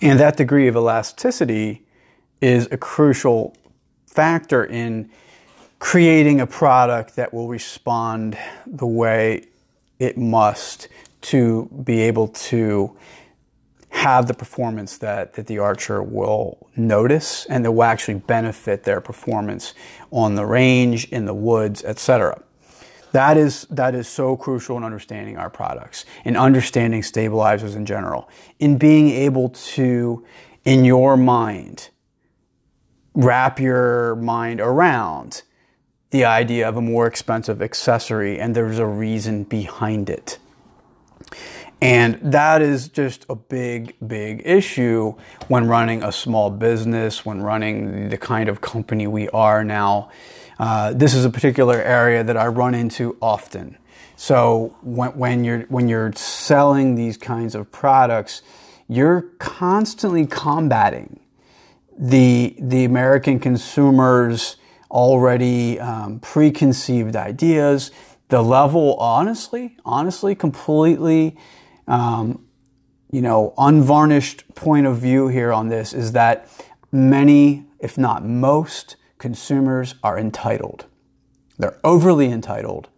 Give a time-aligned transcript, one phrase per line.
[0.00, 1.84] And that degree of elasticity
[2.40, 3.56] is a crucial
[4.06, 5.10] factor in
[5.78, 8.36] creating a product that will respond
[8.66, 9.44] the way
[9.98, 10.88] it must
[11.22, 12.96] to be able to
[13.90, 19.00] have the performance that, that the archer will notice and that will actually benefit their
[19.00, 19.74] performance
[20.10, 22.42] on the range, in the woods, etc.
[23.16, 28.28] That is, that is so crucial in understanding our products, in understanding stabilizers in general,
[28.58, 30.22] in being able to,
[30.66, 31.88] in your mind,
[33.14, 35.44] wrap your mind around
[36.10, 40.38] the idea of a more expensive accessory and there's a reason behind it.
[41.80, 45.14] And that is just a big, big issue
[45.48, 50.10] when running a small business, when running the kind of company we are now.
[50.58, 53.76] Uh, this is a particular area that I run into often.
[54.16, 58.42] So when, when you're when you're selling these kinds of products,
[58.88, 61.20] you're constantly combating
[61.98, 64.56] the the American consumers'
[64.90, 67.90] already um, preconceived ideas.
[68.28, 71.36] The level, honestly, honestly, completely
[71.86, 72.46] um,
[73.10, 76.48] you know, unvarnished point of view here on this is that
[76.90, 80.86] many, if not most, consumers are entitled.
[81.58, 82.88] They're overly entitled.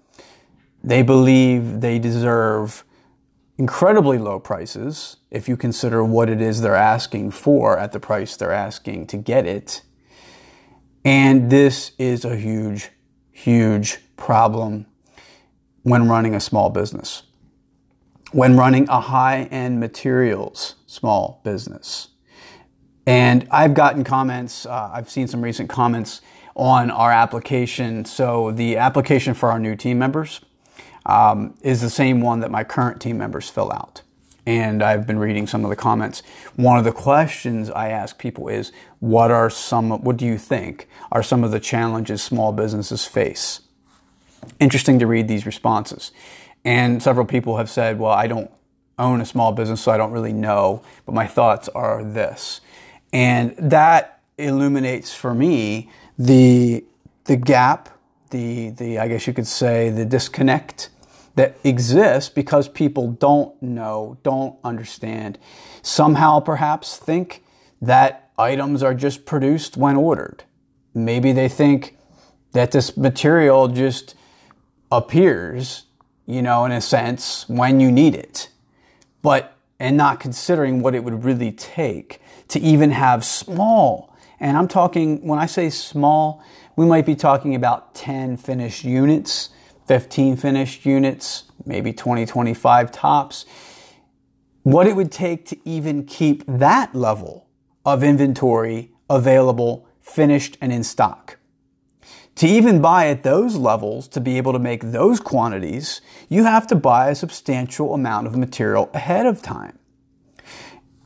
[0.82, 2.84] They believe they deserve
[3.56, 8.36] incredibly low prices if you consider what it is they're asking for at the price
[8.36, 9.82] they're asking to get it.
[11.04, 12.90] And this is a huge,
[13.32, 14.86] huge problem
[15.82, 17.22] when running a small business
[18.32, 22.08] when running a high end materials small business.
[23.08, 26.20] And I've gotten comments, uh, I've seen some recent comments
[26.54, 28.04] on our application.
[28.04, 30.42] So the application for our new team members
[31.06, 34.02] um, is the same one that my current team members fill out.
[34.44, 36.22] And I've been reading some of the comments.
[36.56, 40.86] One of the questions I ask people is, what are some, what do you think
[41.10, 43.62] are some of the challenges small businesses face?
[44.60, 46.12] Interesting to read these responses.
[46.62, 48.50] And several people have said, well, I don't
[48.98, 52.60] own a small business, so I don't really know, but my thoughts are this.
[53.12, 56.84] And that illuminates for me the,
[57.24, 57.88] the gap,
[58.30, 60.90] the, the, I guess you could say, the disconnect
[61.34, 65.38] that exists because people don't know, don't understand,
[65.82, 67.42] somehow perhaps think
[67.80, 70.44] that items are just produced when ordered.
[70.94, 71.96] Maybe they think
[72.52, 74.14] that this material just
[74.90, 75.84] appears
[76.28, 78.50] you know, in a sense, when you need it.
[79.22, 84.68] But, and not considering what it would really take to even have small, and I'm
[84.68, 86.42] talking, when I say small,
[86.76, 89.50] we might be talking about 10 finished units,
[89.86, 93.46] 15 finished units, maybe 20, 25 tops.
[94.62, 97.48] What it would take to even keep that level
[97.84, 101.38] of inventory available, finished, and in stock.
[102.36, 106.68] To even buy at those levels, to be able to make those quantities, you have
[106.68, 109.77] to buy a substantial amount of material ahead of time.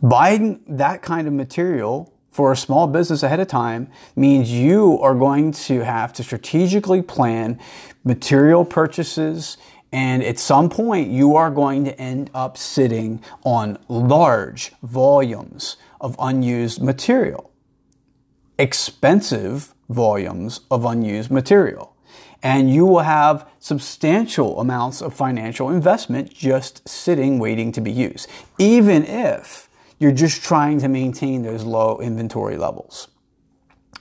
[0.03, 5.15] Buying that kind of material for a small business ahead of time means you are
[5.15, 7.61] going to have to strategically plan
[8.03, 9.59] material purchases
[9.93, 16.17] and at some point you are going to end up sitting on large volumes of
[16.19, 17.53] unused material.
[18.59, 21.95] Expensive volumes of unused material.
[22.43, 28.29] And you will have substantial amounts of financial investment just sitting waiting to be used,
[28.59, 29.69] even if
[30.03, 33.09] you're just trying to maintain those low inventory levels.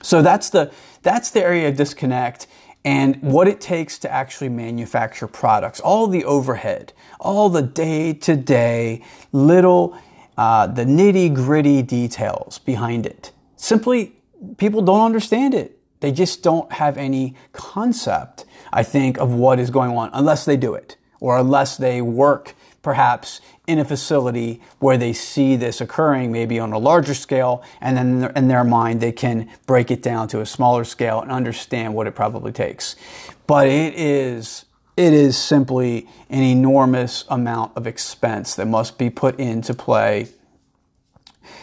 [0.02, 2.48] So that's the, that's the area of disconnect
[2.84, 8.34] and what it takes to actually manufacture products, all the overhead, all the day to
[8.34, 9.96] day little,
[10.36, 13.30] uh, the nitty gritty details behind it.
[13.54, 14.16] Simply,
[14.56, 15.78] people don't understand it.
[16.00, 20.56] They just don't have any concept, I think, of what is going on unless they
[20.56, 26.32] do it or unless they work perhaps in a facility where they see this occurring
[26.32, 30.26] maybe on a larger scale and then in their mind they can break it down
[30.28, 32.96] to a smaller scale and understand what it probably takes.
[33.46, 34.64] But it is
[34.96, 40.28] it is simply an enormous amount of expense that must be put into play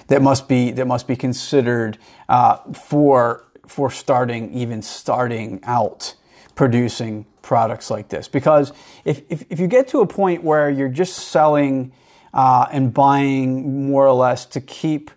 [0.08, 1.98] that must be that must be considered
[2.28, 6.16] uh, for for starting, even starting out
[6.56, 8.28] producing products like this.
[8.28, 8.72] Because
[9.06, 11.92] if, if, if you get to a point where you're just selling
[12.32, 15.10] uh, and buying more or less to keep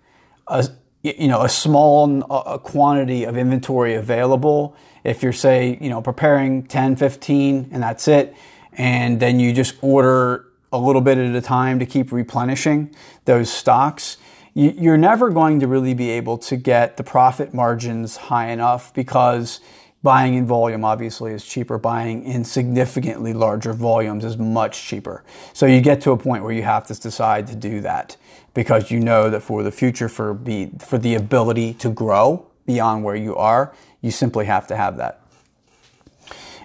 [0.46, 0.66] a,
[1.02, 4.74] you know, a small a quantity of inventory available,
[5.04, 8.34] if you're say, you know, preparing 10, 15 and that's it,
[8.72, 12.94] and then you just order a little bit at a time to keep replenishing
[13.26, 14.16] those stocks,
[14.54, 19.60] you're never going to really be able to get the profit margins high enough because
[20.02, 21.78] buying in volume obviously is cheaper.
[21.78, 25.24] Buying in significantly larger volumes is much cheaper.
[25.52, 28.16] So you get to a point where you have to decide to do that
[28.54, 33.04] because you know that for the future, for be, for the ability to grow beyond
[33.04, 35.20] where you are, you simply have to have that.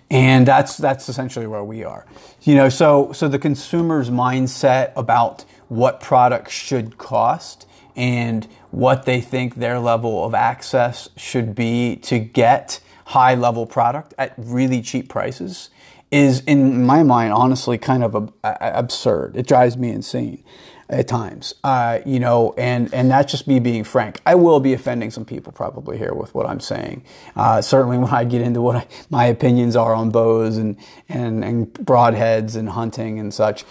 [0.10, 2.06] And that's that's essentially where we are.
[2.44, 9.20] You know, so so the consumer's mindset about what products should cost and what they
[9.20, 15.08] think their level of access should be to get high level product at really cheap
[15.08, 15.70] prices
[16.12, 19.36] is in my mind honestly kind of a, a, absurd.
[19.36, 20.44] It drives me insane
[20.90, 21.54] at times.
[21.64, 24.20] Uh, you know, and and that's just me being frank.
[24.26, 27.06] I will be offending some people probably here with what I'm saying.
[27.36, 30.78] Uh, certainly when I get into what I, my opinions are on bows and
[31.08, 33.64] and and broadheads and hunting and such,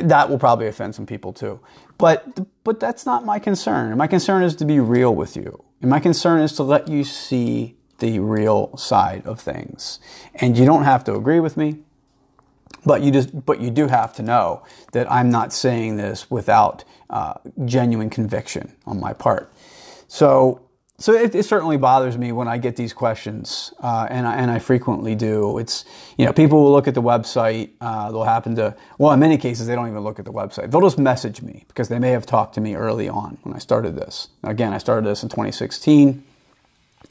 [0.00, 1.60] that will probably offend some people too.
[1.98, 3.96] But but that's not my concern.
[3.98, 5.64] My concern is to be real with you.
[5.80, 10.00] And my concern is to let you see the real side of things.
[10.34, 11.78] And you don't have to agree with me.
[12.84, 14.62] But you just, but you do have to know
[14.92, 17.34] that I'm not saying this without uh,
[17.64, 19.52] genuine conviction on my part.
[20.06, 20.62] So,
[20.96, 24.50] so it, it, certainly bothers me when I get these questions, uh, and I, and
[24.50, 25.58] I frequently do.
[25.58, 25.84] It's
[26.16, 27.70] you know people will look at the website.
[27.80, 30.70] Uh, they'll happen to well, in many cases they don't even look at the website.
[30.70, 33.58] They'll just message me because they may have talked to me early on when I
[33.58, 34.28] started this.
[34.42, 36.24] Again, I started this in 2016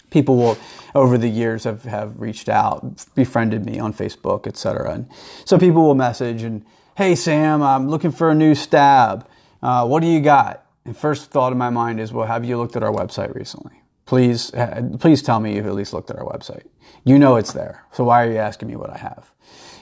[0.09, 0.57] people will
[0.95, 5.09] over the years have, have reached out befriended me on facebook etc and
[5.45, 6.65] so people will message and
[6.97, 9.27] hey sam i'm looking for a new stab.
[9.61, 10.65] Uh, what do you got?
[10.85, 13.81] And first thought in my mind is well have you looked at our website recently?
[14.05, 14.51] Please
[14.99, 16.65] please tell me you've at least looked at our website.
[17.03, 17.85] You know it's there.
[17.91, 19.31] So why are you asking me what i have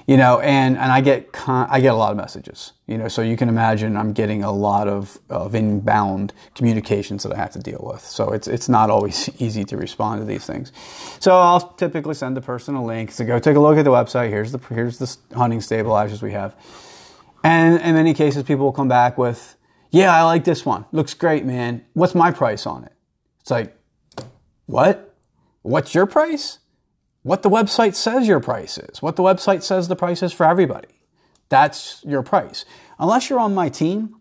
[0.07, 3.07] you know, and, and I get, con- I get a lot of messages, you know,
[3.07, 7.51] so you can imagine I'm getting a lot of, of inbound communications that I have
[7.53, 8.01] to deal with.
[8.01, 10.71] So it's, it's not always easy to respond to these things.
[11.19, 13.91] So I'll typically send the person a link to go take a look at the
[13.91, 14.29] website.
[14.29, 16.55] Here's the, here's the hunting stabilizers we have.
[17.43, 19.55] And in many cases, people will come back with,
[19.89, 20.85] yeah, I like this one.
[20.91, 21.83] Looks great, man.
[21.93, 22.91] What's my price on it?
[23.41, 23.75] It's like,
[24.65, 25.15] what?
[25.61, 26.59] What's your price?
[27.25, 30.45] What the website says your price is, what the website says the price is for
[30.45, 30.99] everybody.
[31.49, 32.65] That's your price.
[32.99, 34.17] Unless you're on my team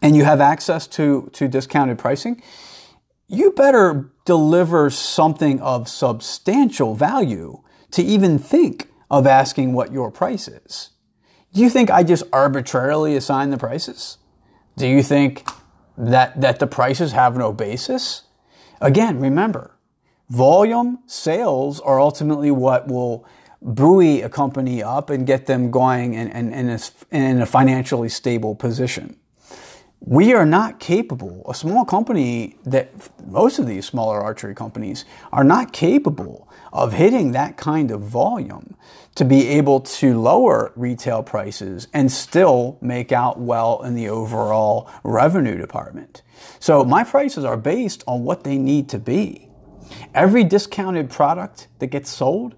[0.00, 2.40] and you have access to, to discounted pricing,
[3.26, 10.46] you better deliver something of substantial value to even think of asking what your price
[10.46, 10.90] is.
[11.52, 14.18] Do you think I just arbitrarily assign the prices?
[14.76, 15.48] Do you think
[15.98, 18.22] that, that the prices have no basis?
[18.80, 19.73] Again, remember,
[20.30, 23.26] volume sales are ultimately what will
[23.60, 28.54] buoy a company up and get them going and, and, and in a financially stable
[28.54, 29.16] position.
[30.06, 32.92] We are not capable, a small company that
[33.26, 38.76] most of these smaller archery companies are not capable of hitting that kind of volume
[39.14, 44.90] to be able to lower retail prices and still make out well in the overall
[45.04, 46.20] revenue department.
[46.60, 49.43] So my prices are based on what they need to be.
[50.14, 52.54] Every discounted product that gets sold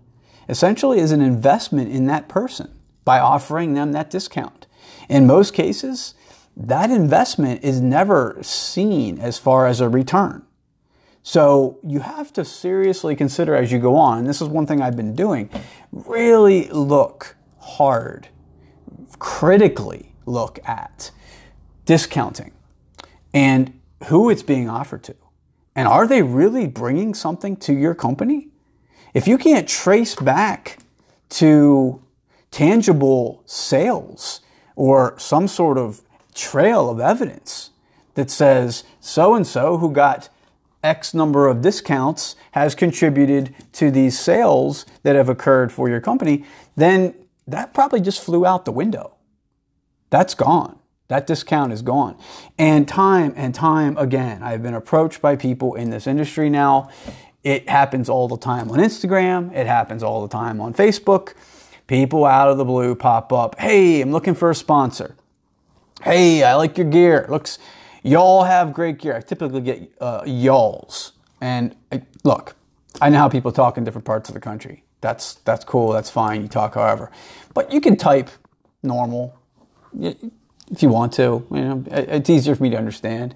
[0.49, 2.73] essentially is an investment in that person
[3.05, 4.67] by offering them that discount.
[5.09, 6.15] In most cases,
[6.57, 10.43] that investment is never seen as far as a return.
[11.23, 14.81] So you have to seriously consider as you go on, and this is one thing
[14.81, 15.51] I've been doing,
[15.91, 18.29] really look hard,
[19.19, 21.11] critically look at
[21.85, 22.53] discounting
[23.35, 25.17] and who it's being offered to.
[25.77, 28.49] And are they really bringing something to your company?
[29.13, 30.79] If you can't trace back
[31.29, 32.03] to
[32.51, 34.41] tangible sales
[34.75, 36.01] or some sort of
[36.35, 37.71] trail of evidence
[38.15, 40.31] that says so and so who got
[40.83, 46.45] X number of discounts has contributed to these sales that have occurred for your company,
[46.77, 47.15] then
[47.47, 49.15] that probably just flew out the window.
[50.11, 50.79] That's gone.
[51.09, 52.19] That discount is gone.
[52.59, 56.91] And time and time again, I've been approached by people in this industry now.
[57.45, 61.35] It happens all the time on Instagram, it happens all the time on Facebook.
[61.87, 65.15] People out of the blue pop up, hey, I'm looking for a sponsor.
[66.03, 67.27] Hey, I like your gear.
[67.29, 67.61] Looks,
[68.03, 69.15] y'all have great gear.
[69.15, 71.13] I typically get uh, y'alls.
[71.41, 72.57] And I, look,
[73.01, 74.83] I know how people talk in different parts of the country.
[75.01, 75.93] That's that's cool.
[75.93, 76.43] That's fine.
[76.43, 77.11] You talk however,
[77.55, 78.31] but you can type
[78.83, 79.39] normal
[80.71, 81.47] if you want to.
[81.51, 83.35] You know, it's easier for me to understand.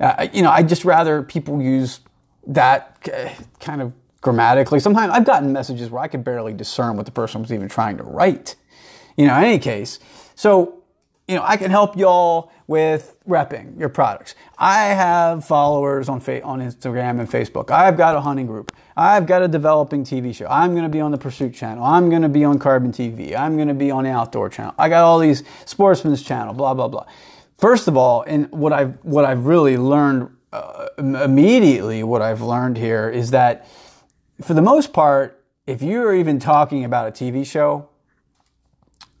[0.00, 2.00] Uh, you know, I just rather people use
[2.46, 3.08] that
[3.60, 4.80] kind of grammatically.
[4.80, 7.96] Sometimes I've gotten messages where I could barely discern what the person was even trying
[7.98, 8.56] to write.
[9.16, 9.98] You know, in any case,
[10.34, 10.82] so
[11.28, 14.34] you know, I can help y'all with repping your products.
[14.58, 17.70] I have followers on fa- on Instagram and Facebook.
[17.70, 18.72] I've got a hunting group.
[18.96, 20.46] I've got a developing TV show.
[20.46, 21.84] I'm going to be on the Pursuit channel.
[21.84, 23.36] I'm going to be on Carbon TV.
[23.36, 24.74] I'm going to be on the Outdoor channel.
[24.78, 26.52] I got all these Sportsman's channel.
[26.52, 27.06] Blah blah blah.
[27.56, 32.76] First of all, and what I've what I've really learned uh, immediately, what I've learned
[32.76, 33.66] here is that
[34.42, 37.88] for the most part, if you're even talking about a TV show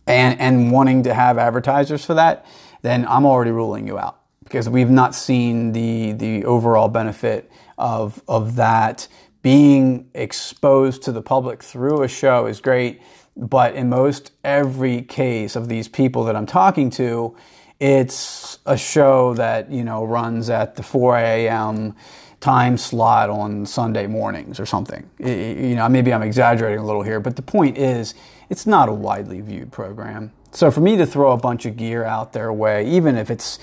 [0.06, 2.44] and and wanting to have advertisers for that,
[2.82, 8.22] then I'm already ruling you out because we've not seen the the overall benefit of
[8.28, 9.08] of that
[9.42, 13.02] being exposed to the public through a show is great
[13.36, 17.36] but in most every case of these people that I'm talking to
[17.80, 21.94] it's a show that you know runs at the 4 a.m
[22.42, 25.08] time slot on Sunday mornings or something.
[25.18, 28.14] You know, maybe I'm exaggerating a little here, but the point is,
[28.50, 30.32] it's not a widely viewed program.
[30.50, 33.58] So for me to throw a bunch of gear out their way, even if it's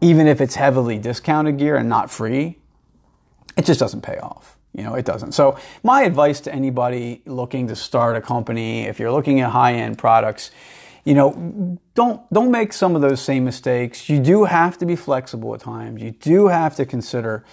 [0.00, 2.58] even if it's heavily discounted gear and not free,
[3.56, 4.51] it just doesn't pay off.
[4.74, 5.32] You know, it doesn't.
[5.32, 9.98] So my advice to anybody looking to start a company, if you're looking at high-end
[9.98, 10.50] products,
[11.04, 14.08] you know, don't don't make some of those same mistakes.
[14.08, 16.00] You do have to be flexible at times.
[16.00, 17.44] You do have to consider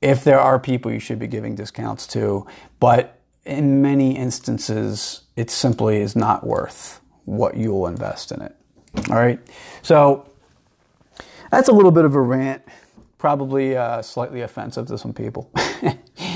[0.00, 2.46] if there are people you should be giving discounts to,
[2.80, 8.54] but in many instances, it simply is not worth what you'll invest in it.
[9.10, 9.40] All right.
[9.82, 10.28] So
[11.50, 12.62] that's a little bit of a rant,
[13.18, 15.50] probably uh, slightly offensive to some people.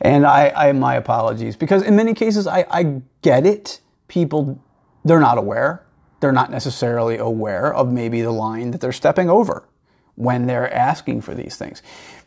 [0.00, 3.80] and I, I, my apologies because in many cases, I, I get it.
[4.08, 4.62] People,
[5.04, 5.86] they're not aware.
[6.20, 9.68] They're not necessarily aware of maybe the line that they're stepping over
[10.16, 11.82] when they're asking for these things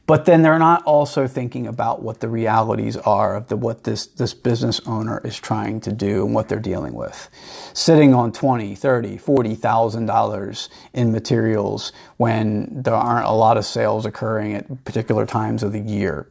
[0.07, 4.07] but then they're not also thinking about what the realities are of the, what this,
[4.07, 7.29] this business owner is trying to do and what they're dealing with.
[7.73, 13.65] Sitting on twenty, thirty, forty thousand dollars in materials when there aren't a lot of
[13.65, 16.27] sales occurring at particular times of the year.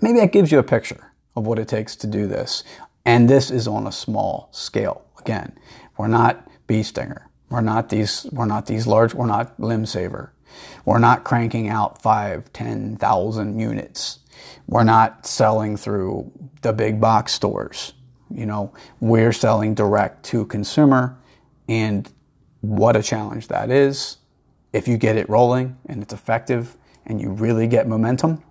[0.00, 2.64] Maybe that gives you a picture of what it takes to do this.
[3.04, 5.04] And this is on a small scale.
[5.18, 5.58] Again,
[5.96, 7.28] we're not bee stinger.
[7.48, 10.32] We're not these, we're not these large, we're not limb saver.
[10.84, 14.20] We're not cranking out five, 10,000 units.
[14.66, 16.30] We're not selling through
[16.62, 17.92] the big box stores.
[18.30, 21.18] You know, we're selling direct to consumer
[21.68, 22.10] and
[22.60, 24.18] what a challenge that is.
[24.72, 28.42] If you get it rolling and it's effective and you really get momentum,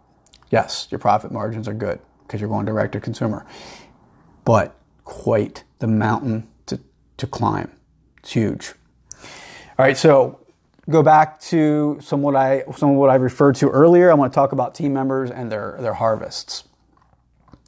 [0.49, 3.45] yes, your profit margins are good because you're going direct to consumer.
[4.45, 6.79] But quite the mountain to,
[7.17, 7.71] to climb.
[8.19, 8.73] It's huge.
[9.79, 10.39] All right, so
[10.89, 14.11] go back to some what I some of what I referred to earlier.
[14.11, 16.65] I want to talk about team members and their their harvests.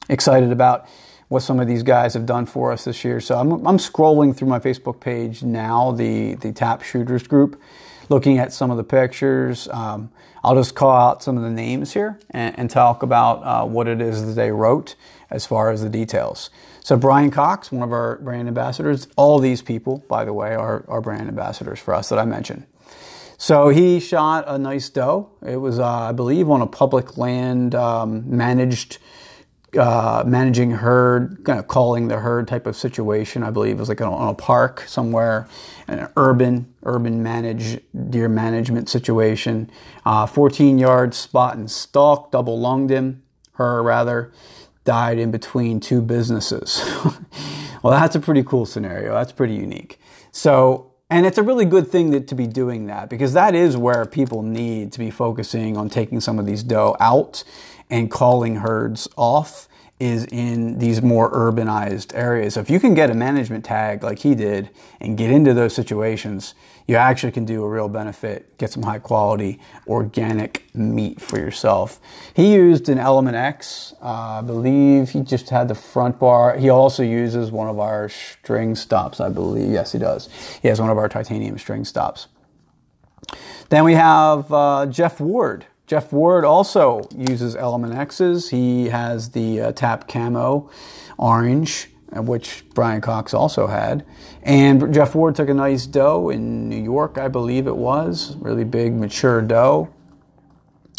[0.10, 0.88] Excited about
[1.30, 3.22] what some of these guys have done for us this year.
[3.22, 7.62] So I'm, I'm scrolling through my Facebook page now, the the Tap Shooters group,
[8.12, 9.68] looking at some of the pictures.
[9.70, 10.12] Um,
[10.44, 13.88] I'll just call out some of the names here and, and talk about uh, what
[13.88, 14.96] it is that they wrote
[15.32, 16.50] as far as the details.
[16.82, 20.84] So Brian Cox, one of our brand ambassadors, all these people, by the way, are,
[20.88, 22.66] are brand ambassadors for us that I mentioned.
[23.38, 25.30] So he shot a nice doe.
[25.46, 28.98] It was, uh, I believe, on a public land um, managed,
[29.78, 33.44] uh, managing herd, kind of calling the herd type of situation.
[33.44, 35.48] I believe it was like on a park somewhere,
[35.88, 39.72] an urban, urban managed deer management situation.
[40.06, 43.24] Uh, 14 yard spot and stalk, double lunged him,
[43.54, 44.32] her rather,
[44.84, 46.84] died in between two businesses.
[47.84, 49.14] well, that's a pretty cool scenario.
[49.14, 50.00] That's pretty unique.
[50.32, 53.76] So and it's a really good thing that, to be doing that because that is
[53.76, 57.44] where people need to be focusing on taking some of these doe out
[57.92, 59.68] and calling herds off
[60.00, 62.56] is in these more urbanized areas.
[62.56, 65.76] So if you can get a management tag like he did and get into those
[65.76, 66.56] situations,
[66.88, 72.00] you actually can do a real benefit, get some high quality organic meat for yourself.
[72.34, 73.94] He used an Element X.
[74.02, 76.58] Uh, I believe he just had the front bar.
[76.58, 79.70] He also uses one of our string stops, I believe.
[79.70, 80.30] Yes, he does.
[80.64, 82.28] He has one of our titanium string stops.
[83.70, 85.68] Then we have uh, Jeff Ward.
[85.92, 88.50] Jeff Ward also uses Element X's.
[88.50, 90.70] He has the uh, Tap Camo
[91.18, 94.06] orange, uh, which Brian Cox also had.
[94.42, 98.38] And Jeff Ward took a nice doe in New York, I believe it was.
[98.38, 99.94] Really big, mature doe.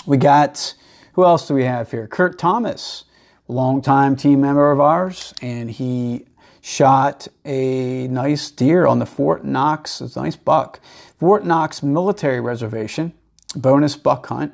[0.05, 0.75] We got,
[1.15, 2.07] who else do we have here?
[2.07, 3.07] Kurt Thomas,
[3.49, 6.27] longtime team member of ours, and he
[6.61, 10.81] shot a nice deer on the Fort Knox, it's a nice buck,
[11.17, 13.15] Fort Knox Military Reservation,
[13.57, 14.53] bonus buck hunt.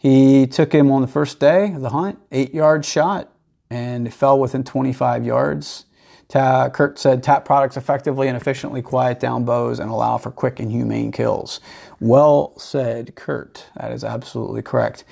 [0.00, 3.30] He took him on the first day of the hunt, eight yard shot,
[3.68, 5.84] and fell within 25 yards.
[6.26, 10.58] Ta- Kurt said tap products effectively and efficiently quiet down bows and allow for quick
[10.58, 11.60] and humane kills.
[12.00, 13.66] Well said, Kurt.
[13.76, 15.04] That is absolutely correct.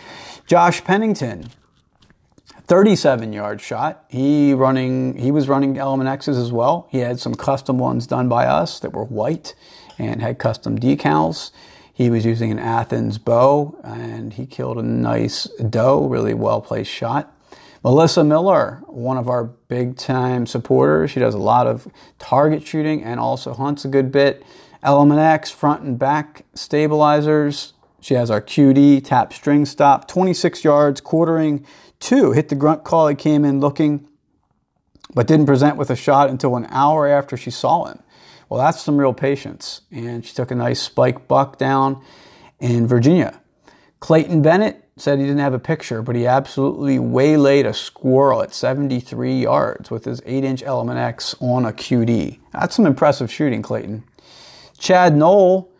[0.47, 1.51] Josh Pennington,
[2.67, 4.07] 37 yard shot.
[4.09, 6.89] He running he was running Element X's as well.
[6.91, 9.55] He had some custom ones done by us that were white
[9.99, 11.51] and had custom decals.
[11.99, 16.93] He was using an Athens bow and he killed a nice doe, really well placed
[16.93, 17.37] shot.
[17.83, 21.11] Melissa Miller, one of our big time supporters.
[21.11, 21.89] She does a lot of
[22.21, 24.45] target shooting and also hunts a good bit.
[24.81, 27.73] Element X front and back stabilizers.
[28.01, 31.67] She has our QD tap string stop, 26 yards, quartering
[31.99, 32.31] to.
[32.31, 33.09] Hit the grunt call.
[33.09, 34.09] He came in looking,
[35.17, 37.99] but didn't present with a shot until an hour after she saw him.
[38.49, 39.83] Well, that's some real patience.
[39.91, 42.03] And she took a nice spike buck down
[42.61, 43.41] in Virginia.
[44.01, 48.55] Clayton Bennett said he didn't have a picture, but he absolutely waylaid a squirrel at
[48.55, 52.39] 73 yards with his 8 inch Element X on a QD.
[52.53, 54.05] That's some impressive shooting, Clayton.
[54.79, 55.73] Chad Knoll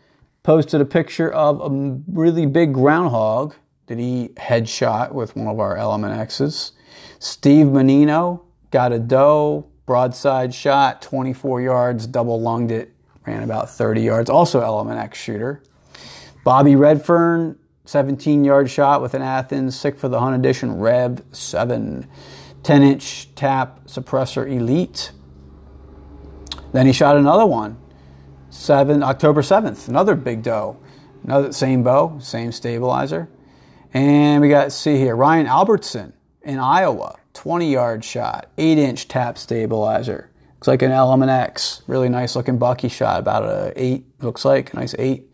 [0.43, 3.55] posted a picture of a really big groundhog
[3.87, 6.73] that he headshot with one of our Element X's.
[7.19, 12.93] Steve Menino got a doe broadside shot, 24 yards, double lunged it,
[13.25, 14.29] ran about 30 yards.
[14.29, 15.63] Also, Element X shooter.
[16.43, 22.07] Bobby Redfern, 17 yard shot with an Athens Sick for the Hunt Edition Rev 7.
[22.61, 25.11] 10 inch tap suppressor elite.
[26.71, 27.75] Then he shot another one,
[28.51, 30.77] 7 October 7th, another big doe.
[31.23, 33.27] Another same bow, same stabilizer.
[33.91, 39.37] And we got see here Ryan Albertson in Iowa, 20 yard shot, 8 inch tap
[39.37, 40.29] stabilizer.
[40.55, 41.83] Looks like an Element X.
[41.87, 45.25] Really nice looking bucky shot, about a 8, looks like, a nice 8.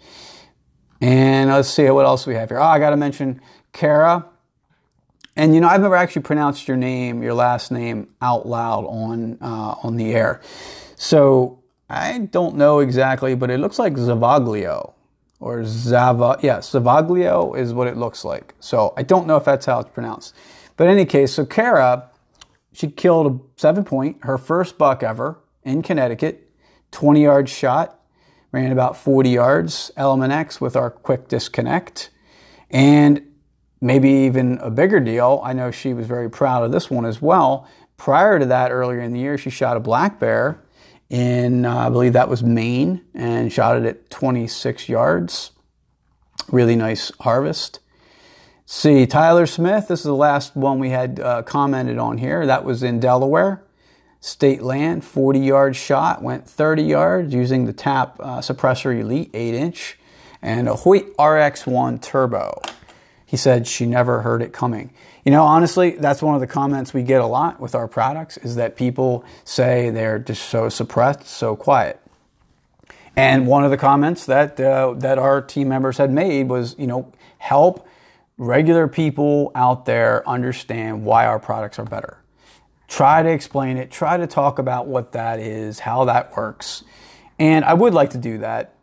[1.01, 2.59] And let's see what else we have here.
[2.59, 3.41] Oh, I got to mention
[3.73, 4.25] Kara.
[5.35, 9.37] And you know, I've never actually pronounced your name, your last name, out loud on
[9.41, 10.41] uh, on the air.
[10.95, 14.93] So I don't know exactly, but it looks like Zavaglio
[15.41, 16.39] or Zava.
[16.41, 18.53] Yeah, Zavaglio is what it looks like.
[18.61, 20.33] So I don't know if that's how it's pronounced.
[20.77, 22.09] But in any case, so Kara,
[22.73, 26.49] she killed a seven point, her first buck ever in Connecticut,
[26.91, 27.99] 20 yard shot,
[28.51, 32.09] ran about 40 yards, Element X with our quick disconnect.
[32.69, 33.21] And
[33.81, 37.21] maybe even a bigger deal, I know she was very proud of this one as
[37.21, 37.67] well.
[37.97, 40.61] Prior to that, earlier in the year, she shot a black bear
[41.09, 45.51] in, uh, I believe that was Maine, and shot it at 26 yards.
[46.49, 47.79] Really nice harvest.
[48.67, 52.47] See, Tyler Smith, this is the last one we had uh, commented on here.
[52.47, 53.61] That was in Delaware.
[54.19, 59.53] State land, 40 yard shot, went 30 yards using the TAP uh, Suppressor Elite 8
[59.53, 59.99] inch
[60.41, 62.59] and a Hoyt RX1 Turbo.
[63.23, 64.91] He said she never heard it coming.
[65.23, 68.37] You know, honestly, that's one of the comments we get a lot with our products
[68.37, 71.99] is that people say they're just so suppressed, so quiet.
[73.15, 76.87] And one of the comments that uh, that our team members had made was, you
[76.87, 77.87] know, help
[78.37, 82.17] regular people out there understand why our products are better.
[82.87, 86.83] Try to explain it, try to talk about what that is, how that works.
[87.39, 88.75] And I would like to do that.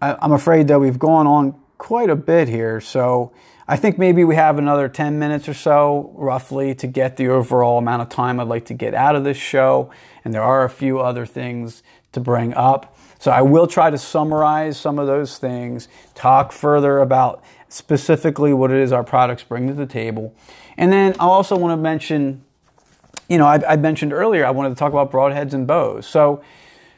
[0.00, 3.32] I, I'm afraid that we've gone on quite a bit here, so
[3.68, 7.78] I think maybe we have another 10 minutes or so, roughly, to get the overall
[7.78, 9.90] amount of time I'd like to get out of this show.
[10.24, 12.96] And there are a few other things to bring up.
[13.18, 17.42] So I will try to summarize some of those things, talk further about
[17.76, 20.34] specifically what it is our products bring to the table.
[20.76, 22.44] And then I also want to mention,
[23.28, 26.06] you know, I, I mentioned earlier I wanted to talk about broadheads and bows.
[26.06, 26.42] So,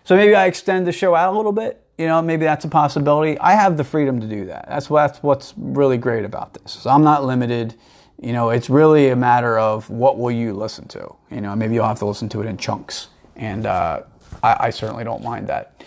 [0.05, 1.85] so maybe I extend the show out a little bit.
[1.99, 3.39] You know, maybe that's a possibility.
[3.41, 4.67] I have the freedom to do that.
[4.69, 6.73] That's what, that's what's really great about this.
[6.73, 7.75] So I'm not limited.
[8.21, 11.15] You know, it's really a matter of what will you listen to.
[11.31, 14.03] You know, maybe you'll have to listen to it in chunks, and uh,
[14.43, 15.85] I, I certainly don't mind that.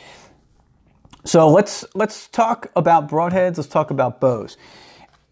[1.24, 3.58] So let's let's talk about broadheads.
[3.58, 4.58] Let's talk about bows.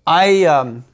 [0.10, 0.86] I um,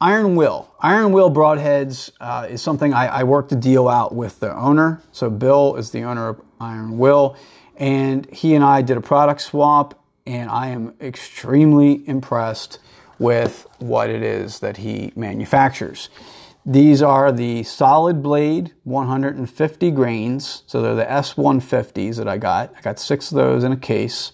[0.00, 0.72] Iron Will.
[0.78, 5.02] Iron Will broadheads uh, is something I, I work to deal out with the owner.
[5.10, 7.36] So Bill is the owner of Iron Will,
[7.74, 12.78] and he and I did a product swap, and I am extremely impressed
[13.18, 16.08] with what it is that he manufactures.
[16.64, 20.62] These are the solid blade 150 grains.
[20.68, 22.72] So they're the S150s that I got.
[22.78, 24.30] I got six of those in a case.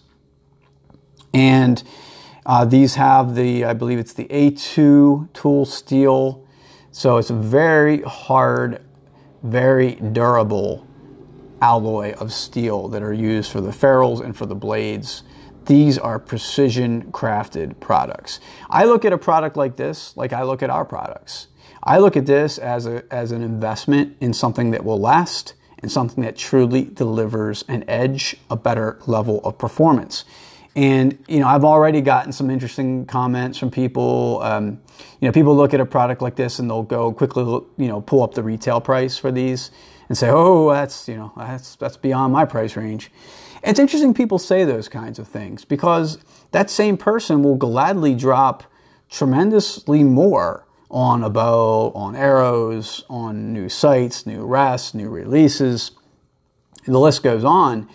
[1.32, 1.82] And
[2.46, 6.46] uh, these have the, I believe it's the A2 tool steel.
[6.92, 8.82] So it's a very hard,
[9.42, 10.86] very durable
[11.60, 15.24] alloy of steel that are used for the ferrules and for the blades.
[15.64, 18.38] These are precision crafted products.
[18.70, 21.48] I look at a product like this like I look at our products.
[21.82, 25.90] I look at this as, a, as an investment in something that will last and
[25.90, 30.24] something that truly delivers an edge, a better level of performance.
[30.76, 34.40] And you know, I've already gotten some interesting comments from people.
[34.42, 34.78] Um,
[35.20, 37.42] you know, people look at a product like this and they'll go quickly,
[37.78, 39.70] you know, pull up the retail price for these
[40.10, 43.10] and say, "Oh, that's you know, that's that's beyond my price range."
[43.64, 46.18] It's interesting people say those kinds of things because
[46.52, 48.64] that same person will gladly drop
[49.08, 55.92] tremendously more on a bow, on arrows, on new sights, new rests, new releases.
[56.86, 57.88] The list goes on,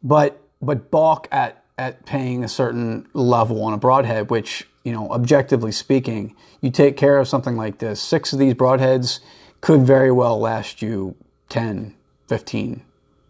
[0.00, 5.10] but but balk at at paying a certain level on a broadhead, which, you know,
[5.12, 8.02] objectively speaking, you take care of something like this.
[8.02, 9.20] Six of these broadheads
[9.62, 11.14] could very well last you
[11.48, 11.94] 10,
[12.28, 12.82] 15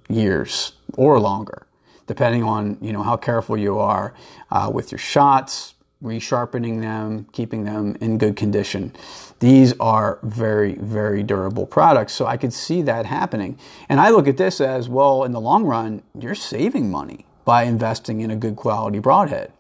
[0.09, 1.69] years or longer,
[2.09, 4.13] depending on, you know, how careful you are
[4.51, 8.93] uh, with your shots, resharpening them, keeping them in good condition.
[9.39, 12.15] These are very, very durable products.
[12.15, 13.61] So I could see that happening.
[13.89, 17.65] And I look at this as well, in the long run, you're saving money by
[17.65, 19.53] investing in a good quality broadhead.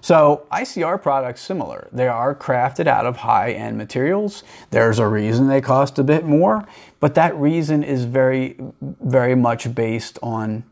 [0.00, 1.86] So I see our products similar.
[1.92, 4.42] They are crafted out of high end materials.
[4.70, 6.66] There's a reason they cost a bit more,
[6.98, 10.64] but that reason is very, very much based on,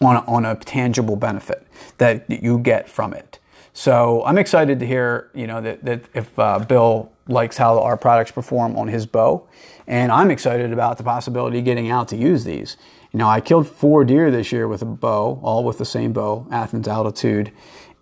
[0.00, 1.66] on, on a tangible benefit
[1.98, 3.38] that you get from it.
[3.74, 7.98] So I'm excited to hear, you know, that, that if uh, Bill likes how our
[7.98, 9.46] products perform on his bow,
[9.86, 12.78] and I'm excited about the possibility of getting out to use these.
[13.12, 16.12] You know, I killed four deer this year with a bow, all with the same
[16.12, 17.52] bow, Athens altitude,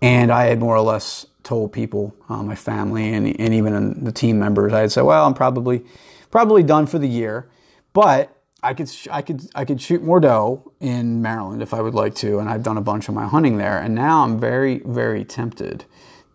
[0.00, 4.12] and I had more or less told people, uh, my family, and, and even the
[4.12, 5.84] team members, I had said, well, I'm probably
[6.30, 7.48] probably done for the year,
[7.92, 11.94] but I could I could I could shoot more doe in Maryland if I would
[11.94, 14.80] like to, and I've done a bunch of my hunting there, and now I'm very
[14.84, 15.86] very tempted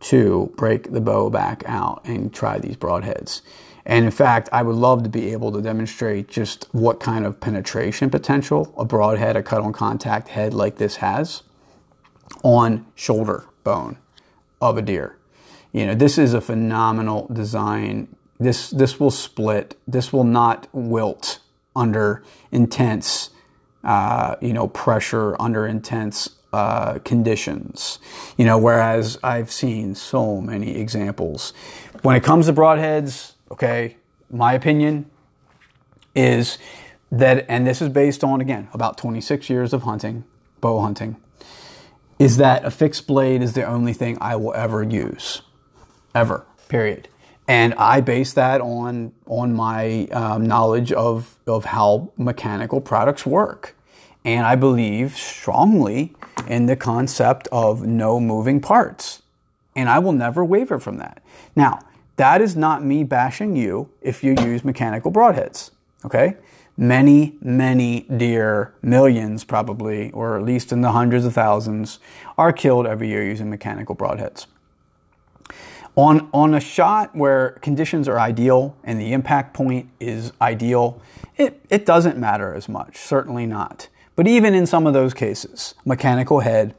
[0.01, 3.41] to break the bow back out and try these broadheads.
[3.85, 7.39] And in fact, I would love to be able to demonstrate just what kind of
[7.39, 11.43] penetration potential a broadhead, a cut on contact head like this has
[12.43, 13.97] on shoulder bone
[14.59, 15.17] of a deer.
[15.71, 18.15] You know, this is a phenomenal design.
[18.39, 19.77] This this will split.
[19.87, 21.39] This will not wilt
[21.75, 23.29] under intense,
[23.83, 27.99] uh, you know, pressure, under intense uh, conditions.
[28.37, 31.53] You know, whereas I've seen so many examples.
[32.01, 33.97] When it comes to broadheads, okay,
[34.29, 35.09] my opinion
[36.15, 36.57] is
[37.11, 40.23] that, and this is based on, again, about 26 years of hunting,
[40.61, 41.17] bow hunting,
[42.17, 45.41] is that a fixed blade is the only thing I will ever use.
[46.13, 47.09] Ever, period.
[47.47, 53.75] And I base that on, on my um, knowledge of, of how mechanical products work.
[54.23, 56.15] And I believe strongly
[56.47, 59.21] in the concept of no moving parts.
[59.75, 61.21] And I will never waver from that.
[61.55, 61.79] Now,
[62.17, 65.71] that is not me bashing you if you use mechanical broadheads.
[66.05, 66.37] Okay?
[66.77, 71.99] Many, many deer, millions probably, or at least in the hundreds of thousands,
[72.37, 74.45] are killed every year using mechanical broadheads.
[75.95, 81.01] On, on a shot where conditions are ideal and the impact point is ideal,
[81.37, 83.87] it, it doesn't matter as much, certainly not.
[84.17, 86.75] But even in some of those cases, mechanical head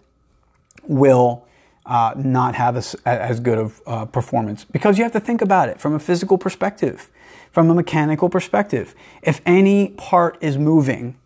[0.86, 1.46] will
[1.86, 5.68] uh, not have as, as good of uh, performance because you have to think about
[5.68, 7.10] it from a physical perspective,
[7.52, 8.94] from a mechanical perspective.
[9.22, 11.16] If any part is moving,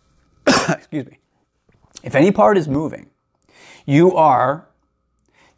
[0.46, 1.18] excuse me,
[2.02, 3.10] if any part is moving,
[3.86, 4.66] you are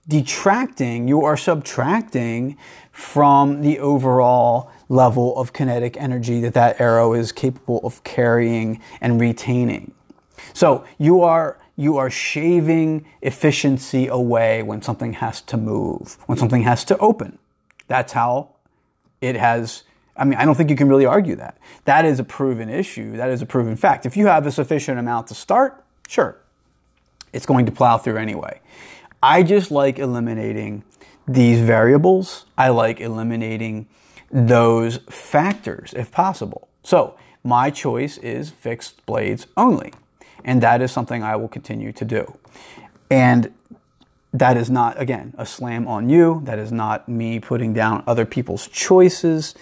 [0.06, 2.56] detracting, you are subtracting
[2.90, 9.20] from the overall level of kinetic energy that that arrow is capable of carrying and
[9.20, 9.94] retaining.
[10.52, 16.62] So you are you are shaving efficiency away when something has to move, when something
[16.62, 17.38] has to open.
[17.88, 18.50] That's how
[19.20, 19.84] it has.
[20.16, 21.56] I mean, I don't think you can really argue that.
[21.84, 23.16] That is a proven issue.
[23.16, 24.06] That is a proven fact.
[24.06, 26.36] If you have a sufficient amount to start, sure,
[27.32, 28.60] it's going to plow through anyway.
[29.22, 30.84] I just like eliminating
[31.26, 32.46] these variables.
[32.58, 33.88] I like eliminating
[34.30, 36.68] those factors if possible.
[36.82, 39.92] So my choice is fixed blades only.
[40.44, 42.36] And that is something I will continue to do.
[43.10, 43.52] And
[44.32, 46.42] that is not, again, a slam on you.
[46.44, 49.54] That is not me putting down other people's choices.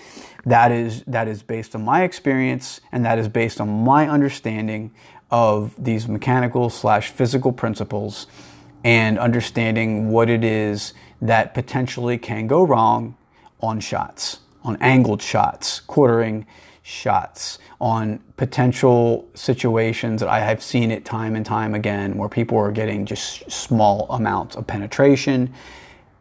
[0.45, 4.93] That is, that is based on my experience and that is based on my understanding
[5.31, 8.27] of these mechanical slash physical principles
[8.85, 13.17] and understanding what it is that potentially can go wrong
[13.61, 16.47] on shots, on angled shots, quartering
[16.89, 22.57] shots on potential situations that I have seen it time and time again where people
[22.57, 25.53] are getting just small amounts of penetration.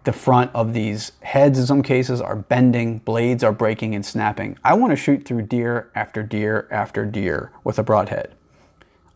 [0.04, 4.58] the front of these heads in some cases are bending, blades are breaking and snapping.
[4.64, 8.34] I want to shoot through deer after deer after deer with a broadhead.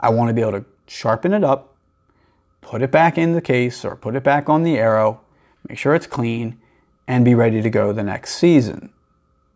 [0.01, 1.75] I want to be able to sharpen it up,
[2.59, 5.21] put it back in the case or put it back on the arrow,
[5.67, 6.59] make sure it's clean,
[7.07, 8.91] and be ready to go the next season.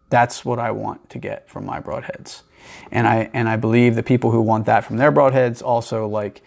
[0.10, 2.42] That's what I want to get from my broadheads.
[2.92, 6.42] And I, and I believe the people who want that from their broadheads also like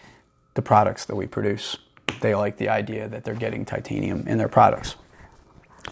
[0.54, 1.76] the products that we produce.
[2.20, 4.96] They like the idea that they're getting titanium in their products.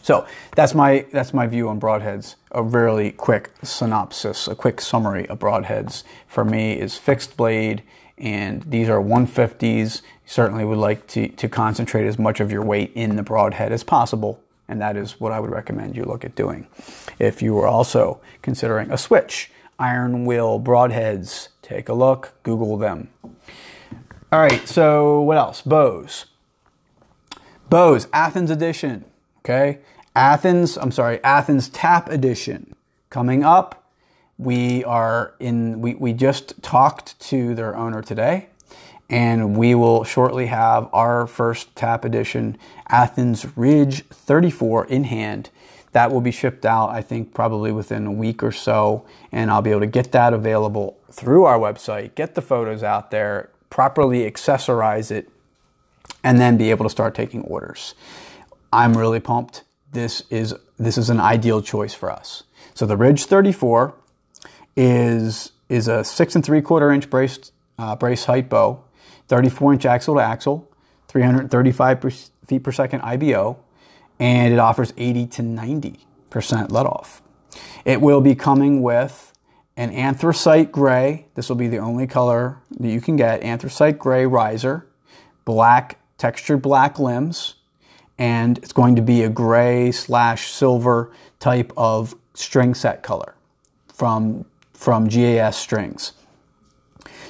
[0.03, 2.35] So that's my that's my view on broadheads.
[2.51, 7.83] A really quick synopsis, a quick summary of broadheads for me is fixed blade,
[8.19, 10.03] and these are 150s.
[10.03, 13.73] You certainly would like to, to concentrate as much of your weight in the broadhead
[13.73, 16.67] as possible, and that is what I would recommend you look at doing.
[17.19, 23.09] If you are also considering a switch, iron will broadheads, take a look, Google them.
[24.33, 25.63] All right, so what else?
[25.63, 26.27] Bows.
[27.69, 29.05] Bows, Athens edition.
[29.41, 29.79] Okay,
[30.15, 32.75] Athens, I'm sorry, Athens Tap edition.
[33.11, 33.85] Coming up,
[34.39, 38.49] we are in, we, we just talked to their owner today,
[39.09, 45.51] and we will shortly have our first Tap edition Athens Ridge 34 in hand.
[45.93, 49.63] That will be shipped out, I think, probably within a week or so, and I'll
[49.63, 54.31] be able to get that available through our website, get the photos out there, properly
[54.31, 55.31] accessorize it,
[56.23, 57.95] and then be able to start taking orders.
[58.73, 59.63] I'm really pumped.
[59.93, 62.43] This is this is an ideal choice for us.
[62.75, 63.95] So the Ridge 34
[64.77, 68.83] is is a six and three quarter inch brace uh, brace height bow,
[69.29, 70.71] 34 inch axle to axle,
[71.09, 73.59] 335 per, feet per second IBO,
[74.19, 77.23] and it offers 80 to 90 percent let off.
[77.85, 79.33] It will be coming with
[79.77, 81.27] an anthracite gray.
[81.35, 83.43] This will be the only color that you can get.
[83.43, 84.87] Anthracite gray riser,
[85.45, 87.55] black textured black limbs,
[88.19, 93.35] and it's going to be a gray slash silver type of string set color
[93.89, 96.13] from, from GAS strings.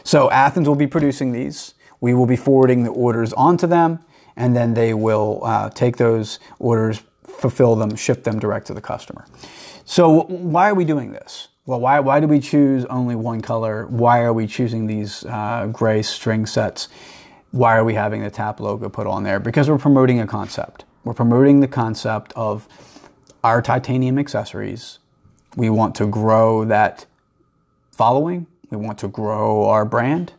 [0.04, 1.74] So Athens will be producing these.
[2.00, 4.00] We will be forwarding the orders onto them,
[4.36, 8.80] and then they will uh, take those orders, fulfill them, ship them direct to the
[8.80, 9.26] customer.
[9.84, 11.48] So why are we doing this?
[11.64, 13.86] Well, why, why do we choose only one color?
[13.86, 16.88] Why are we choosing these uh, gray string sets?
[17.50, 19.40] Why are we having the TAP logo put on there?
[19.40, 20.84] Because we're promoting a concept.
[21.04, 22.68] We're promoting the concept of
[23.42, 24.98] our titanium accessories.
[25.56, 27.06] We want to grow that
[27.92, 28.46] following.
[28.70, 30.32] We want to grow our brand.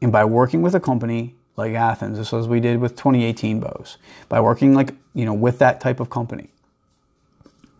[0.00, 4.40] And by working with a company like Athens, as we did with 2018 bows, by
[4.40, 6.48] working like, you know, with that type of company,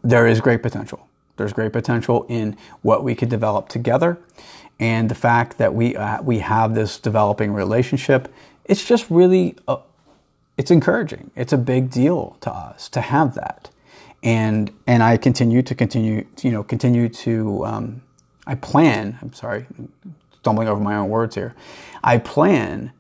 [0.02, 1.08] there is great potential.
[1.36, 4.18] There's great potential in what we could develop together.
[4.80, 8.28] And the fact that we, uh, we have this developing relationship
[8.68, 9.78] it's just really a,
[10.56, 11.30] it's encouraging.
[11.34, 13.70] It's a big deal to us to have that,
[14.22, 18.02] and and I continue to continue you know continue to um,
[18.46, 19.18] I plan.
[19.22, 19.66] I'm sorry,
[20.48, 21.54] stumbling over my own words here.
[22.02, 22.92] I plan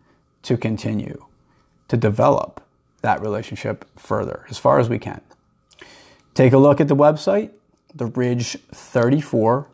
[0.42, 1.24] to continue
[1.88, 2.62] to develop
[3.00, 5.22] that relationship further as far as we can.
[6.34, 7.52] Take a look at the website,
[7.94, 9.66] the Ridge 34.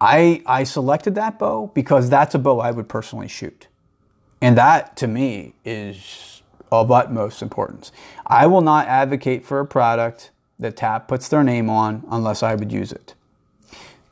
[0.00, 3.66] I, I selected that bow because that's a bow I would personally shoot.
[4.40, 7.90] And that to me is of utmost importance.
[8.24, 12.54] I will not advocate for a product that TAP puts their name on unless I
[12.54, 13.14] would use it.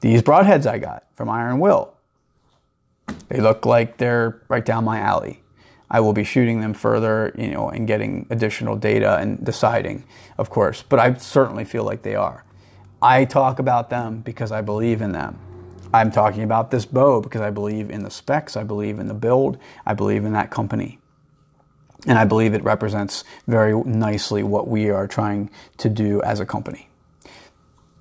[0.01, 1.95] These broadheads I got from Iron Will,
[3.29, 5.43] they look like they're right down my alley.
[5.91, 10.05] I will be shooting them further, you know, and getting additional data and deciding,
[10.37, 12.45] of course, but I certainly feel like they are.
[13.01, 15.39] I talk about them because I believe in them.
[15.95, 19.15] I'm talking about this bow because I believe in the specs, I believe in the
[19.15, 20.99] build, I believe in that company.
[22.07, 26.47] And I believe it represents very nicely what we are trying to do as a
[26.47, 26.89] company.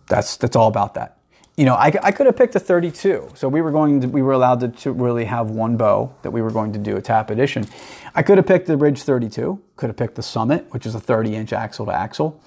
[0.07, 1.16] That's, that's all about that.
[1.57, 3.31] You know, I, I could have picked a 32.
[3.33, 6.31] So we were going to, we were allowed to, to really have one bow that
[6.31, 7.65] we were going to do a tap edition.
[8.13, 10.99] I could have picked the Ridge 32, could have picked the Summit, which is a
[10.99, 12.39] 30 inch axle to axle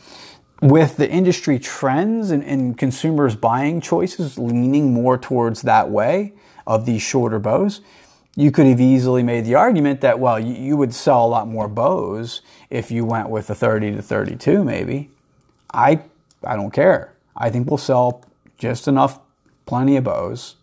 [0.63, 6.33] with the industry trends and, and, consumers buying choices leaning more towards that way
[6.67, 7.81] of these shorter bows,
[8.37, 11.49] you could have easily made the argument that, well, you, you would sell a lot
[11.49, 15.11] more bows if you went with a 30 to 32, maybe.
[15.73, 16.03] I,
[16.45, 17.15] I don't care.
[17.37, 18.25] I think we'll sell
[18.61, 19.19] just enough,
[19.67, 20.57] plenty of bows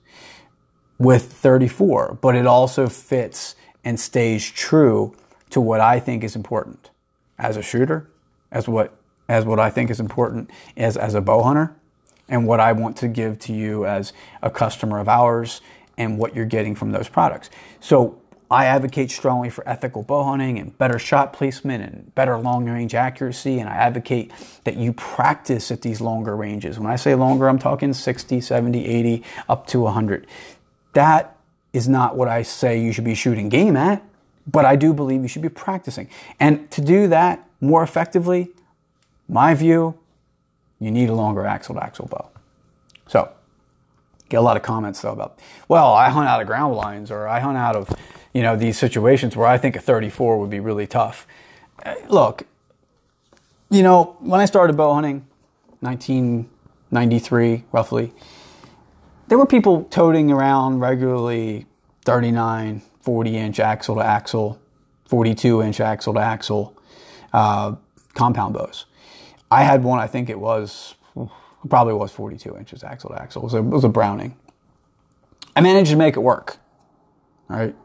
[0.97, 5.15] with 34, but it also fits and stays true
[5.49, 6.91] to what I think is important
[7.37, 8.09] as a shooter,
[8.51, 8.93] as what
[9.29, 11.75] as what I think is important as, as a bow hunter
[12.29, 15.59] and what I want to give to you as a customer of ours
[15.97, 17.49] and what you're getting from those products.
[17.81, 22.65] So I advocate strongly for ethical bow hunting and better shot placement and better long
[22.69, 23.59] range accuracy.
[23.59, 24.31] And I advocate
[24.63, 26.79] that you practice at these longer ranges.
[26.79, 30.27] When I say longer, I'm talking 60, 70, 80, up to 100.
[30.93, 31.35] That
[31.73, 34.01] is not what I say you should be shooting game at,
[34.49, 36.09] but I do believe you should be practicing.
[36.39, 38.49] And to do that more effectively,
[39.27, 39.99] my view,
[40.79, 42.29] you need a longer axle to axle bow.
[43.07, 43.29] So,
[44.29, 47.27] get a lot of comments though about, well, I hunt out of ground blinds or
[47.27, 47.89] I hunt out of,
[48.37, 51.25] you know, these situations where I think a 34 would be really tough.
[51.83, 52.43] Uh, look,
[53.71, 55.25] you know, when I started bow hunting,
[55.79, 58.13] 1993 roughly,
[59.27, 61.65] there were people toting around regularly
[62.05, 64.61] 39, 40 inch axle to axle,
[65.05, 66.77] 42 inch axle to axle
[67.33, 67.73] uh,
[68.13, 68.85] compound bows.
[69.49, 70.93] I had one, I think it was,
[71.67, 73.41] probably was 42 inches axle to axle.
[73.41, 74.37] It was a, it was a Browning.
[75.55, 76.57] I managed to make it work.
[77.49, 77.75] All right.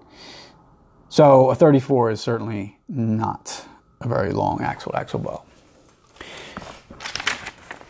[1.12, 3.66] So a 34 is certainly not
[4.00, 5.42] a very long axle axle bow.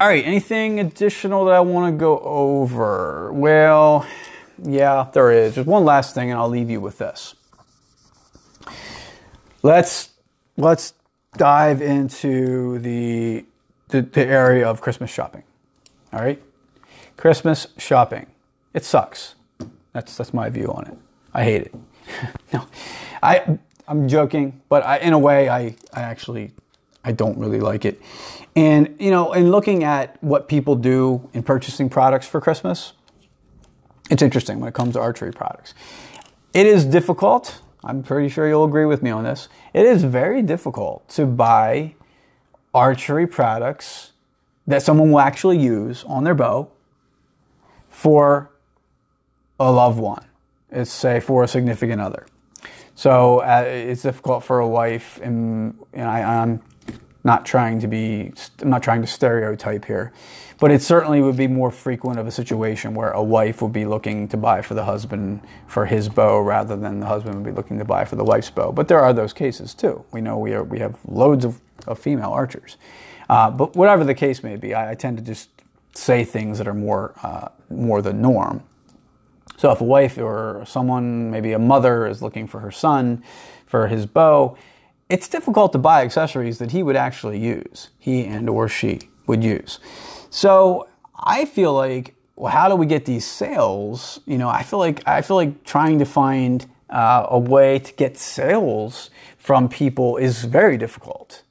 [0.01, 3.33] All right, anything additional that I want to go over?
[3.33, 4.05] Well,
[4.61, 5.55] yeah, there is.
[5.55, 7.37] Just one last thing, and I'll leave you with this.
[9.63, 10.11] Let's
[10.57, 10.95] let's
[11.37, 13.45] dive into the
[13.91, 15.45] the, the area of Christmas shopping.
[16.13, 16.43] All right,
[17.17, 18.27] Christmas shopping.
[18.75, 19.37] It sucks.
[19.93, 20.99] That's that's my view on it.
[21.33, 21.75] I hate it.
[22.53, 22.66] no,
[23.22, 26.53] I I'm joking, but I, in a way, I I actually
[27.05, 28.01] I don't really like it.
[28.55, 32.92] And you know, in looking at what people do in purchasing products for Christmas,
[34.11, 35.75] it's interesting when it comes to archery products.
[36.53, 37.61] It is difficult.
[37.85, 39.48] I'm pretty sure you'll agree with me on this.
[39.72, 41.94] It is very difficult to buy
[42.72, 44.12] archery products
[44.66, 46.70] that someone will actually use on their bow
[47.88, 48.51] for
[49.59, 50.25] a loved one.
[50.73, 52.27] It's say for a significant other.
[52.95, 56.63] So uh, it's difficult for a wife, and, and I, I'm
[57.25, 60.13] not trying to be, I'm not trying to stereotype here,
[60.59, 63.85] but it certainly would be more frequent of a situation where a wife would be
[63.85, 67.53] looking to buy for the husband for his bow rather than the husband would be
[67.53, 68.73] looking to buy for the wife's bow.
[68.73, 70.05] But there are those cases too.
[70.13, 72.77] We know we are, we have loads of of female archers.
[73.29, 75.49] Uh, but whatever the case may be, I, I, tend to just
[75.95, 78.63] say things that are more uh, more the norm.
[79.57, 83.23] So if a wife or someone, maybe a mother, is looking for her son
[83.67, 84.57] for his bow,
[85.09, 89.45] it's difficult to buy accessories that he would actually use, he and or she would
[89.45, 89.79] use.
[90.31, 94.21] So I feel like, well, how do we get these sales?
[94.27, 97.93] You know, I feel like I feel like trying to find uh, a way to
[97.95, 101.43] get sales from people is very difficult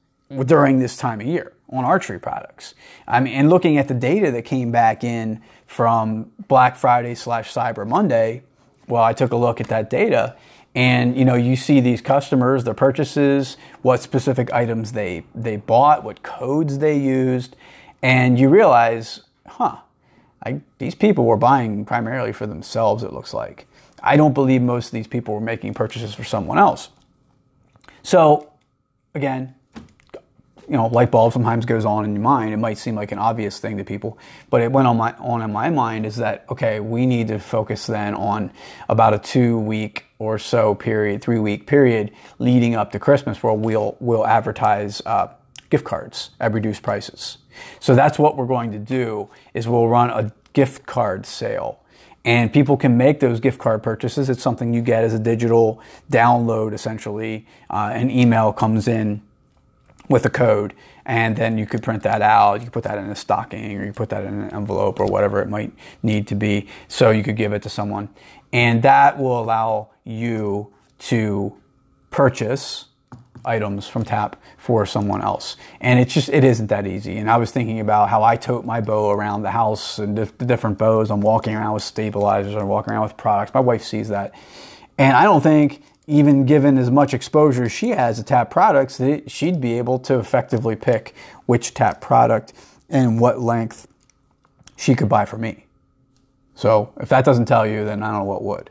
[0.45, 2.73] during this time of year on archery products.
[3.07, 7.53] I mean, and looking at the data that came back in from Black Friday slash
[7.53, 8.43] Cyber Monday,
[8.89, 10.35] well, I took a look at that data
[10.75, 16.01] and you know you see these customers their purchases what specific items they they bought
[16.01, 17.57] what codes they used
[18.01, 19.77] and you realize huh
[20.45, 23.67] I, these people were buying primarily for themselves it looks like.
[24.01, 26.89] I don't believe most of these people were making purchases for someone else.
[28.01, 28.51] So
[29.13, 29.55] again
[30.71, 32.53] you know, light bulb sometimes goes on in your mind.
[32.53, 34.17] It might seem like an obvious thing to people,
[34.49, 37.39] but it went on my on in my mind is that okay, we need to
[37.39, 38.53] focus then on
[38.87, 43.51] about a two week or so period, three week period leading up to Christmas, where
[43.51, 45.27] we'll we'll advertise uh,
[45.69, 47.39] gift cards at reduced prices.
[47.81, 51.83] So that's what we're going to do is we'll run a gift card sale
[52.23, 54.29] and people can make those gift card purchases.
[54.29, 57.45] It's something you get as a digital download, essentially.
[57.69, 59.21] Uh, an email comes in
[60.09, 60.73] with a code
[61.05, 62.55] and then you could print that out.
[62.55, 65.05] You could put that in a stocking or you put that in an envelope or
[65.05, 68.09] whatever it might need to be so you could give it to someone.
[68.53, 71.55] And that will allow you to
[72.11, 72.85] purchase
[73.43, 75.57] items from tap for someone else.
[75.79, 77.17] And it's just it isn't that easy.
[77.17, 80.45] And i was thinking about how i tote my bow around the house and the
[80.45, 81.09] different bows.
[81.09, 83.53] I'm walking around with stabilizers i'm walking around with products.
[83.53, 84.33] My wife sees that.
[84.97, 88.97] And i don't think even given as much exposure as she has to tap products,
[88.97, 92.51] that she'd be able to effectively pick which tap product
[92.89, 93.87] and what length
[94.75, 95.65] she could buy for me.
[96.53, 98.69] So if that doesn't tell you, then I don't know what would.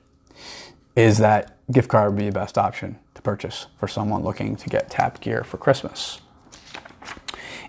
[0.94, 4.68] Is that gift card would be the best option to purchase for someone looking to
[4.68, 6.20] get tap gear for Christmas.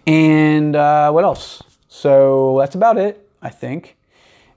[0.05, 1.63] And uh, what else?
[1.87, 3.95] So that's about it, I think.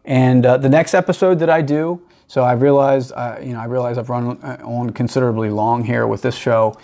[0.04, 3.66] And uh, the next episode that I do, so I realized, uh, you know, I
[3.66, 6.76] realize I've run uh, on considerably long here with this show.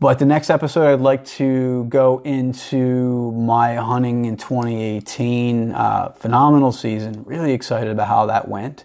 [0.00, 5.70] But the next episode, I'd like to go into my hunting in 2018.
[5.70, 7.22] Uh, phenomenal season.
[7.24, 8.84] Really excited about how that went.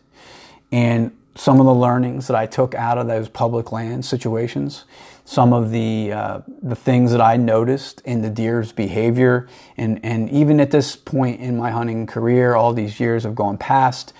[0.71, 4.85] And some of the learnings that I took out of those public land situations,
[5.25, 10.29] some of the uh, the things that I noticed in the deer's behavior, and and
[10.29, 14.13] even at this point in my hunting career, all these years have gone past,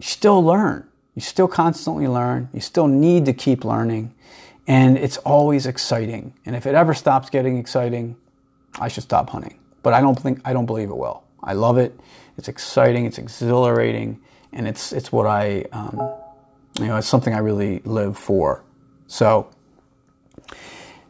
[0.00, 0.87] still learn.
[1.18, 2.48] You still constantly learn.
[2.52, 4.14] You still need to keep learning,
[4.68, 6.32] and it's always exciting.
[6.46, 8.14] And if it ever stops getting exciting,
[8.78, 9.58] I should stop hunting.
[9.82, 11.24] But I don't think I don't believe it will.
[11.42, 11.98] I love it.
[12.36, 13.04] It's exciting.
[13.04, 14.20] It's exhilarating,
[14.52, 15.64] and it's it's what I.
[15.72, 16.14] Um,
[16.78, 18.62] you know, it's something I really live for.
[19.08, 19.50] So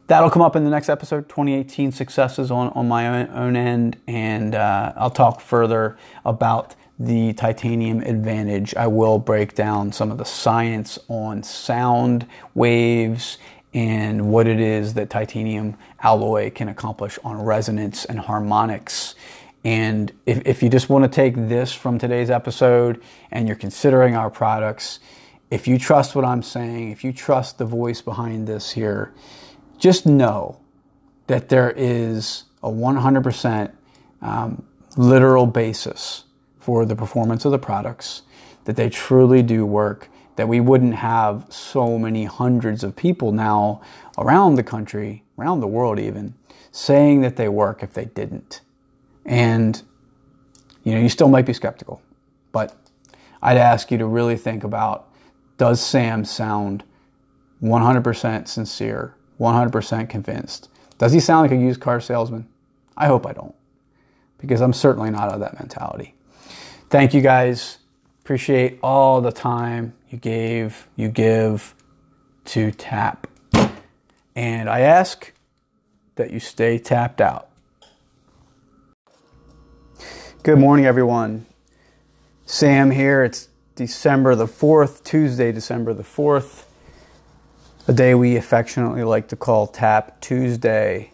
[0.06, 3.98] that'll come up in the next episode 2018 successes on, on my own, end.
[4.06, 8.74] And uh, I'll talk further about the titanium advantage.
[8.74, 13.38] I will break down some of the science on sound waves
[13.72, 19.14] and what it is that titanium alloy can accomplish on resonance and harmonics.
[19.64, 24.16] And if, if you just want to take this from today's episode and you're considering
[24.16, 24.98] our products,
[25.50, 29.12] if you trust what I'm saying, if you trust the voice behind this here,
[29.78, 30.58] just know
[31.26, 33.72] that there is a 100%
[34.22, 34.64] um,
[34.96, 36.24] literal basis
[36.68, 38.20] for the performance of the products,
[38.64, 43.80] that they truly do work, that we wouldn't have so many hundreds of people now
[44.18, 46.34] around the country, around the world even,
[46.70, 48.60] saying that they work if they didn't.
[49.24, 49.82] And,
[50.84, 52.02] you know, you still might be skeptical,
[52.52, 52.76] but
[53.40, 55.08] I'd ask you to really think about
[55.56, 56.84] does Sam sound
[57.62, 60.68] 100% sincere, 100% convinced?
[60.98, 62.46] Does he sound like a used car salesman?
[62.94, 63.54] I hope I don't,
[64.36, 66.14] because I'm certainly not of that mentality.
[66.90, 67.76] Thank you guys.
[68.22, 71.74] Appreciate all the time you gave, you give
[72.46, 73.26] to tap.
[74.34, 75.34] And I ask
[76.14, 77.50] that you stay tapped out.
[80.42, 81.44] Good morning, everyone.
[82.46, 83.22] Sam here.
[83.22, 86.64] It's December the 4th, Tuesday, December the 4th,
[87.86, 91.12] a day we affectionately like to call Tap Tuesday.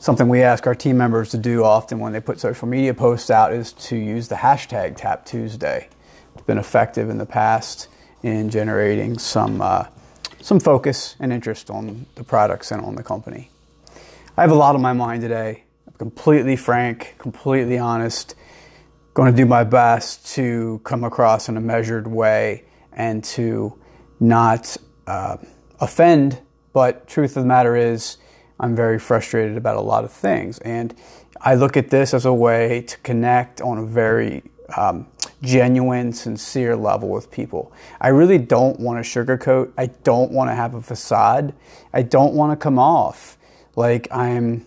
[0.00, 3.28] Something we ask our team members to do often when they put social media posts
[3.28, 5.90] out is to use the hashtag Tap Tuesday.
[6.34, 7.88] It's been effective in the past
[8.22, 9.84] in generating some, uh,
[10.40, 13.50] some focus and interest on the products and on the company.
[14.38, 15.64] I have a lot on my mind today.
[15.86, 18.34] I'm completely frank, completely honest
[19.12, 23.78] going to do my best to come across in a measured way and to
[24.18, 25.36] not uh,
[25.78, 26.40] offend.
[26.72, 28.16] But truth of the matter is,
[28.60, 30.94] I'm very frustrated about a lot of things, and
[31.40, 34.42] I look at this as a way to connect on a very
[34.76, 35.06] um,
[35.42, 37.72] genuine, sincere level with people.
[38.00, 39.72] I really don't want to sugarcoat.
[39.76, 41.54] I don't want to have a facade.
[41.92, 43.38] I don't want to come off
[43.76, 44.66] like I'm,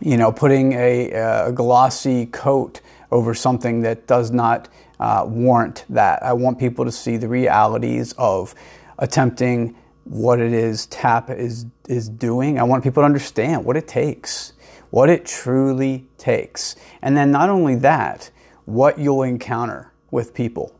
[0.00, 6.22] you know, putting a, a glossy coat over something that does not uh, warrant that.
[6.22, 8.54] I want people to see the realities of
[8.98, 12.58] attempting what it is TAP is, is doing.
[12.58, 14.52] I want people to understand what it takes,
[14.90, 16.76] what it truly takes.
[17.02, 18.30] And then not only that,
[18.64, 20.74] what you'll encounter with people,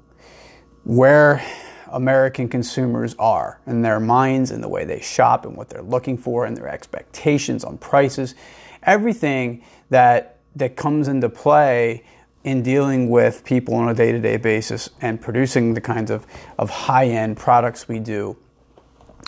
[0.85, 1.43] where
[1.91, 6.17] American consumers are in their minds and the way they shop and what they're looking
[6.17, 8.35] for and their expectations on prices,
[8.83, 12.05] everything that that comes into play
[12.45, 16.27] in dealing with people on a day to day basis and producing the kinds of,
[16.59, 18.37] of high end products we do,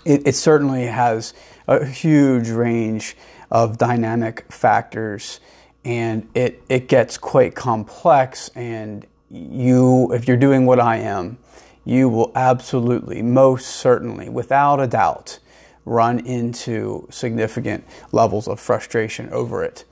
[0.05, 1.35] it, it, certainly has
[1.67, 3.17] a huge range
[3.51, 5.41] of dynamic factors
[5.85, 8.51] and it, it gets quite complex.
[8.55, 11.39] And you, if you're doing what I am,
[11.85, 15.39] you will absolutely, most certainly, without a doubt,
[15.85, 19.85] run into significant levels of frustration over it.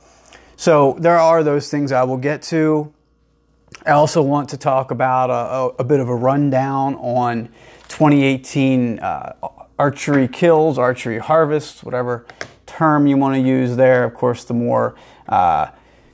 [0.57, 2.93] So there are those things I will get to.
[3.85, 7.49] I also want to talk about a, a, a bit of a rundown on
[7.89, 9.33] 2018 uh,
[9.79, 12.27] archery kills, archery harvests, whatever
[12.67, 14.05] term you want to use there.
[14.05, 14.95] Of course, the more
[15.29, 15.69] uh,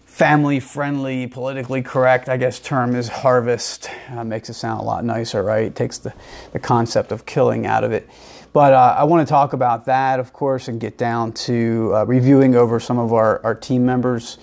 [0.05, 3.91] family friendly, politically correct, I guess, term is harvest.
[4.11, 5.65] Uh, makes it sound a lot nicer, right?
[5.67, 6.13] It takes the,
[6.53, 8.09] the concept of killing out of it.
[8.53, 12.05] But uh, I want to talk about that, of course, and get down to uh,
[12.07, 14.39] reviewing over some of our, our team members'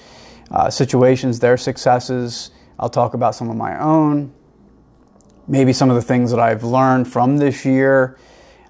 [0.52, 4.34] uh, situations, their successes, I'll talk about some of my own,
[5.48, 8.18] maybe some of the things that I've learned from this year.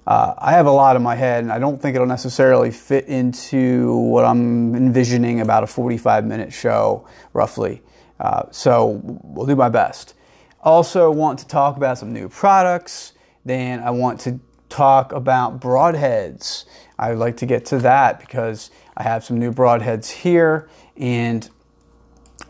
[0.06, 3.06] Uh, I have a lot in my head, and I don't think it'll necessarily fit
[3.06, 7.82] into what I'm envisioning about a 45 minute show, roughly.
[8.20, 10.14] Uh, so we'll do my best.
[10.62, 13.14] Also, want to talk about some new products.
[13.44, 14.38] Then I want to
[14.68, 16.66] talk about broadheads.
[16.98, 21.48] I would like to get to that because I have some new broadheads here, and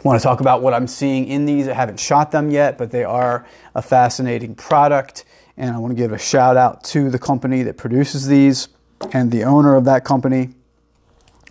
[0.05, 1.69] want to talk about what I'm seeing in these.
[1.69, 5.25] I haven't shot them yet, but they are a fascinating product.
[5.57, 8.69] And I want to give a shout out to the company that produces these
[9.13, 10.51] and the owner of that company,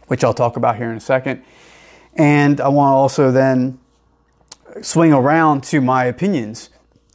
[0.07, 1.43] which I'll talk about here in a second.
[2.13, 3.79] And I want to also then
[4.81, 6.69] swing around to my opinions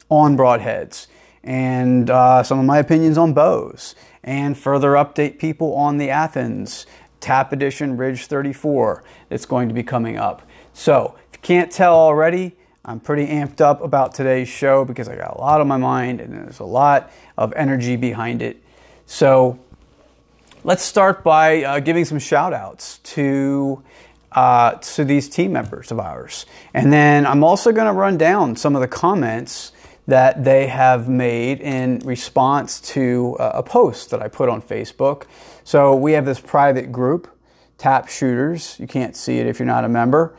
[0.08, 1.06] on broadheads
[1.42, 6.86] and uh, some of my opinions on bows and further update people on the Athens
[7.20, 10.42] Tap Edition Ridge 34 that's going to be coming up.
[10.72, 15.16] So, if you can't tell already, I'm pretty amped up about today's show because I
[15.16, 18.62] got a lot on my mind and there's a lot of energy behind it.
[19.04, 19.58] So,
[20.64, 23.82] let's start by uh, giving some shout outs to
[24.32, 26.46] uh, to these team members of ours.
[26.72, 29.72] And then I'm also going to run down some of the comments
[30.06, 35.24] that they have made in response to uh, a post that I put on Facebook.
[35.64, 37.28] So we have this private group,
[37.78, 38.78] Tap Shooters.
[38.78, 40.34] You can't see it if you're not a member.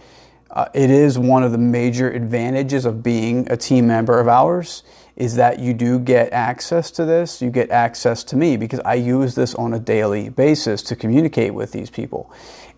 [0.51, 4.83] Uh, it is one of the major advantages of being a team member of ours
[5.15, 7.41] is that you do get access to this.
[7.41, 11.53] You get access to me because I use this on a daily basis to communicate
[11.53, 12.33] with these people.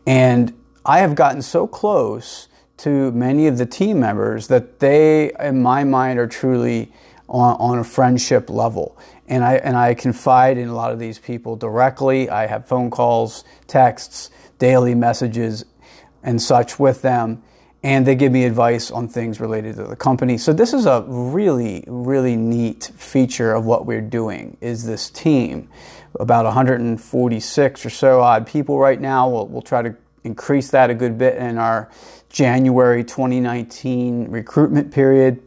[0.06, 0.54] And
[0.86, 2.48] I have gotten so close
[2.78, 6.92] to many of the team members that they, in my mind, are truly
[7.28, 8.98] on, on, a friendship level.
[9.28, 12.30] And I, and I confide in a lot of these people directly.
[12.30, 15.64] I have phone calls, texts, daily messages,
[16.22, 17.42] and such with them.
[17.84, 20.38] And they give me advice on things related to the company.
[20.38, 25.70] So this is a really, really neat feature of what we're doing is this team.
[26.20, 29.28] About 146 or so odd people right now.
[29.28, 31.92] We'll, we'll try to increase that a good bit in our
[32.30, 35.42] January 2019 recruitment period.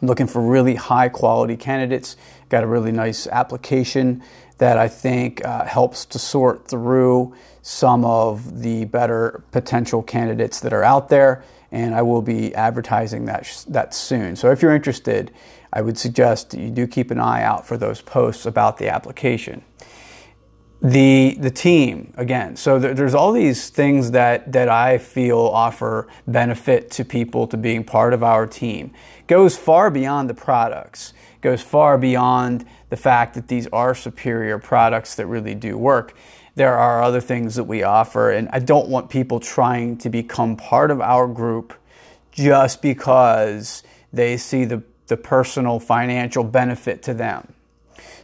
[0.00, 2.16] Looking for really high quality candidates.
[2.48, 4.22] Got a really nice application
[4.58, 10.72] that I think uh, helps to sort through some of the better potential candidates that
[10.72, 11.44] are out there.
[11.72, 14.36] And I will be advertising that, that soon.
[14.36, 15.32] So if you're interested,
[15.72, 18.88] I would suggest that you do keep an eye out for those posts about the
[18.88, 19.64] application
[20.84, 26.90] the the team again so there's all these things that that i feel offer benefit
[26.90, 28.92] to people to being part of our team
[29.26, 35.16] goes far beyond the products goes far beyond the fact that these are superior products
[35.16, 36.14] that really do work.
[36.54, 40.54] There are other things that we offer and i don't want people trying to become
[40.56, 41.74] part of our group
[42.30, 43.82] just because
[44.12, 47.52] they see the the personal financial benefit to them.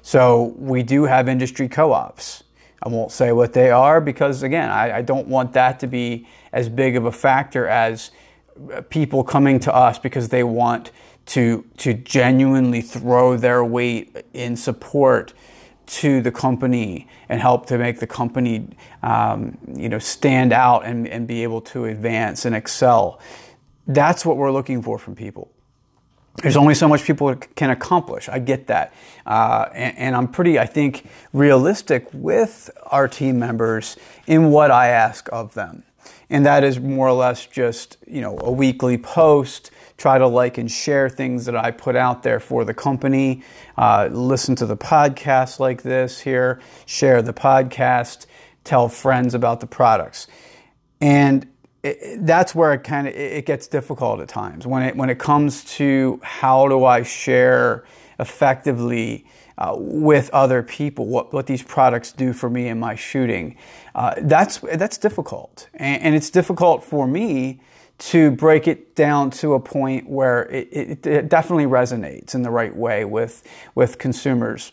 [0.03, 2.45] So we do have industry co-ops.
[2.81, 6.27] I won't say what they are because, again, I, I, don't want that to be
[6.53, 8.11] as big of a factor as
[8.89, 10.91] people coming to us because they want
[11.31, 15.33] to, to genuinely throw their weight in support
[15.87, 18.69] to the company and help to make the company
[19.03, 23.21] um, you know, stand out and, and be able to advance and excel.
[23.87, 25.51] That's what we're looking for from people
[26.43, 28.29] there's only so much people can accomplish.
[28.29, 28.95] I get that.
[29.27, 34.89] Uh, and, and, I'm pretty, I think, realistic with our team members in what I
[34.89, 35.83] ask of them.
[36.31, 40.57] And that is more or less just, you know, a weekly post, try to like
[40.59, 43.43] and share things that I put out there for the company,
[43.77, 48.27] uh, listen to the podcast like this here, share the podcast,
[48.65, 50.29] tell friends about the products.
[51.01, 51.47] And
[51.83, 55.19] it, that's where it kind of it gets difficult at times when it when it
[55.19, 57.85] comes to how do I share
[58.19, 59.25] effectively
[59.61, 63.57] uh, with other people what, what these products do for me in my shooting.
[63.95, 67.61] Uh, that's that's difficult, and, and, it's difficult for me
[67.99, 72.51] to break it down to a point where it, it, it definitely resonates in the
[72.51, 74.73] right way with with consumers.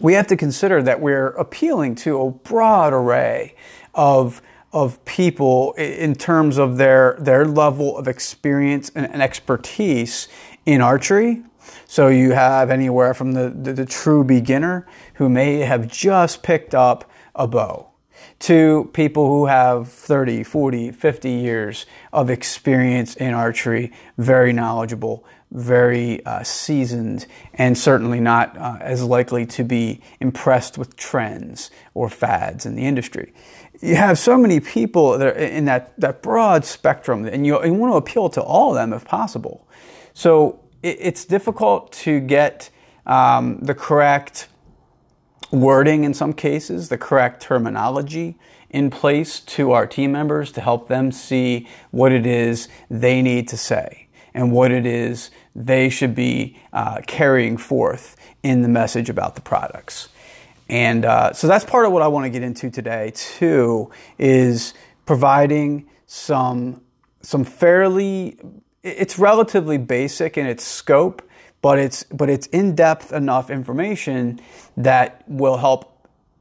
[0.00, 3.56] We have to consider that we're appealing to a broad array
[3.94, 4.40] of
[4.72, 10.28] of people in terms of their their level of experience and, and expertise
[10.64, 11.42] in archery.
[11.86, 16.74] So you have anywhere from the, the, the true beginner who may have just picked
[16.74, 17.90] up a bow
[18.38, 26.24] to people who have 30, 40, 50 years of experience in archery, very knowledgeable, very
[26.26, 32.66] uh, seasoned, and certainly not uh, as likely to be impressed with trends or fads
[32.66, 33.32] in the industry
[33.80, 37.92] you have so many people that in that, that broad spectrum, and you, you want
[37.92, 39.66] to appeal to all of them if possible.
[40.14, 42.70] So it, it's difficult to get
[43.06, 44.48] um, the correct
[45.50, 48.38] wording in some cases, the correct terminology
[48.70, 53.48] in place to our team members to help them see what it is they need
[53.48, 59.08] to say and what it is they should be uh, carrying forth in the message
[59.08, 60.08] about the products.
[60.68, 64.74] And uh, so that's part of what I want to get into today, too, is
[65.06, 66.82] providing some
[67.22, 68.38] some fairly
[68.86, 71.22] it's relatively basic in its scope,
[71.60, 74.40] but it's but it's in depth enough information
[74.76, 75.92] that will help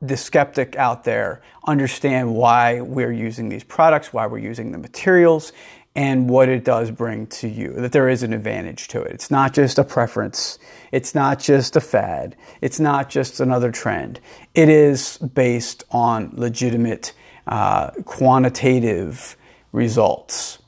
[0.01, 5.51] the skeptic out there understand why we're using these products, why we're using the materials,
[5.95, 7.73] and what it does bring to you.
[7.73, 9.11] That there is an advantage to it.
[9.13, 10.59] It's not just a preference.
[10.91, 12.35] It's not just a fad.
[12.61, 14.19] It's not just another trend.
[14.53, 17.13] It is based on legitimate
[17.47, 19.35] uh, quantitative
[19.71, 20.59] results.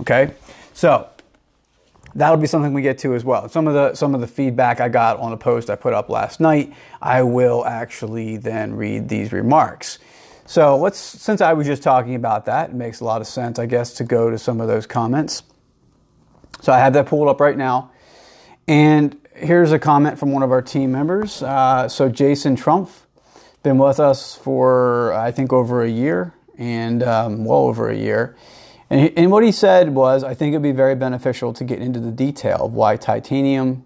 [0.00, 0.34] Okay,
[0.72, 1.08] so
[2.14, 3.48] that'll be something we get to as well.
[3.48, 6.08] Some of the some of the feedback I got on a post I put up
[6.08, 9.98] last night, I will actually then read these remarks.
[10.44, 13.58] So let's since I was just talking about that, it makes a lot of sense,
[13.58, 15.42] I guess, to go to some of those comments.
[16.60, 17.90] So I have that pulled up right now,
[18.68, 21.42] and here's a comment from one of our team members.
[21.42, 22.90] Uh, so Jason Trump,
[23.62, 28.36] been with us for I think over a year and um, well over a year.
[28.92, 31.98] And, and what he said was, I think it'd be very beneficial to get into
[31.98, 33.84] the detail of why titanium.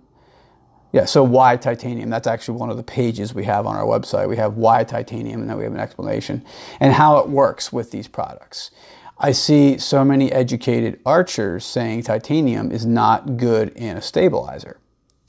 [0.93, 2.11] Yeah, so why titanium?
[2.11, 4.29] That's actually one of the pages we have on our website.
[4.29, 6.45] We have why titanium, and then we have an explanation
[6.81, 8.73] and how it works with these products.
[9.17, 14.81] I see so many educated archers saying titanium is not good in a stabilizer.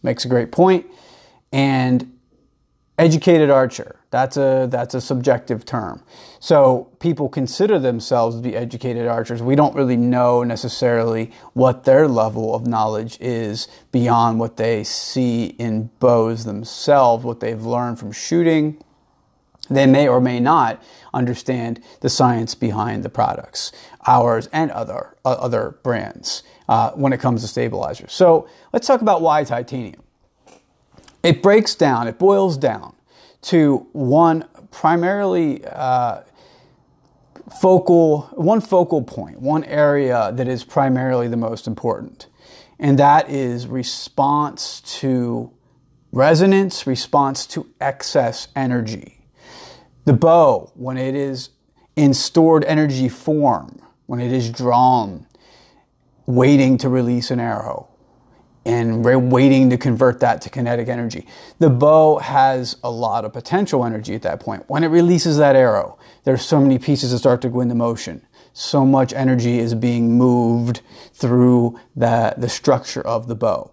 [0.01, 0.87] Makes a great point.
[1.51, 2.17] And
[2.97, 6.01] educated archer that's a that's a subjective term.
[6.39, 9.43] So people consider themselves to be educated archers.
[9.43, 15.55] We don't really know necessarily what their level of knowledge is beyond what they see
[15.59, 18.83] in bows themselves what they've learned from shooting.
[19.69, 20.81] They may or may not
[21.13, 23.71] understand the science behind the products
[24.07, 28.13] ours and other uh, other brands uh, when it comes to stabilizers.
[28.13, 30.01] So let's talk about why titanium.
[31.21, 32.96] It breaks down, it boils down
[33.47, 36.21] to one primarily uh,
[37.61, 42.27] focal, one focal point, one area that is primarily the most important.
[42.79, 45.51] And that is response to
[46.11, 49.25] resonance, response to excess energy.
[50.05, 51.49] The bow, when it is
[51.95, 55.25] in stored energy form, when it is drawn,
[56.25, 57.89] waiting to release an arrow,
[58.67, 61.25] and we're waiting to convert that to kinetic energy.
[61.57, 64.65] The bow has a lot of potential energy at that point.
[64.67, 68.27] When it releases that arrow, there's so many pieces that start to go into motion.
[68.51, 70.81] So much energy is being moved
[71.13, 73.71] through the, the structure of the bow.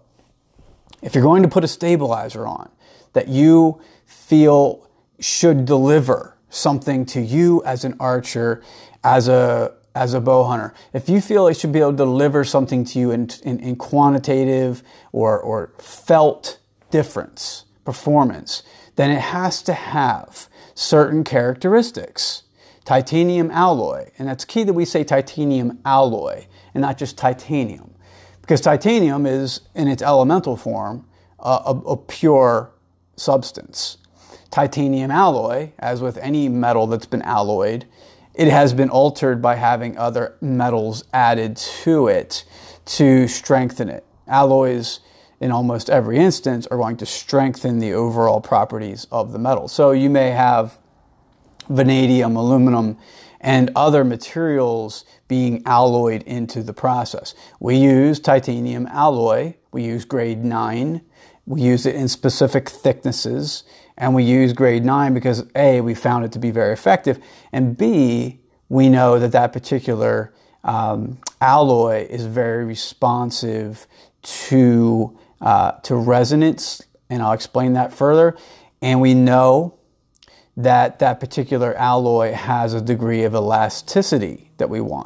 [1.01, 2.71] If you're going to put a stabilizer on
[3.11, 4.87] that you feel
[5.19, 8.63] should deliver something to you as an archer,
[9.03, 10.73] as a as a bow hunter.
[10.93, 13.77] If you feel it should be able to deliver something to you in, in, in
[13.77, 14.83] quantitative
[15.13, 16.59] or, or felt
[16.91, 18.61] difference, performance,
[18.97, 22.43] then it has to have certain characteristics.
[22.83, 27.95] Titanium alloy, and that's key that we say titanium alloy and not just titanium,
[28.41, 31.07] because titanium is in its elemental form
[31.39, 32.69] a, a, a pure
[33.15, 33.97] substance.
[34.51, 37.85] Titanium alloy, as with any metal that's been alloyed,
[38.35, 42.45] it has been altered by having other metals added to it
[42.85, 44.05] to strengthen it.
[44.27, 44.99] Alloys,
[45.39, 49.67] in almost every instance, are going to strengthen the overall properties of the metal.
[49.67, 50.77] So you may have
[51.69, 52.97] vanadium, aluminum,
[53.41, 57.35] and other materials being alloyed into the process.
[57.59, 61.01] We use titanium alloy, we use grade 9,
[61.45, 63.63] we use it in specific thicknesses
[63.97, 67.19] and we use grade 9 because A, we found it to be very effective,
[67.51, 68.39] and B,
[68.69, 70.33] we know that that particular
[70.63, 73.87] um, alloy is very responsive
[74.23, 78.35] to, uh, to resonance, and I'll explain that further.
[78.81, 79.77] And we know
[80.57, 85.03] that that particular alloy has a degree of elasticity that we want.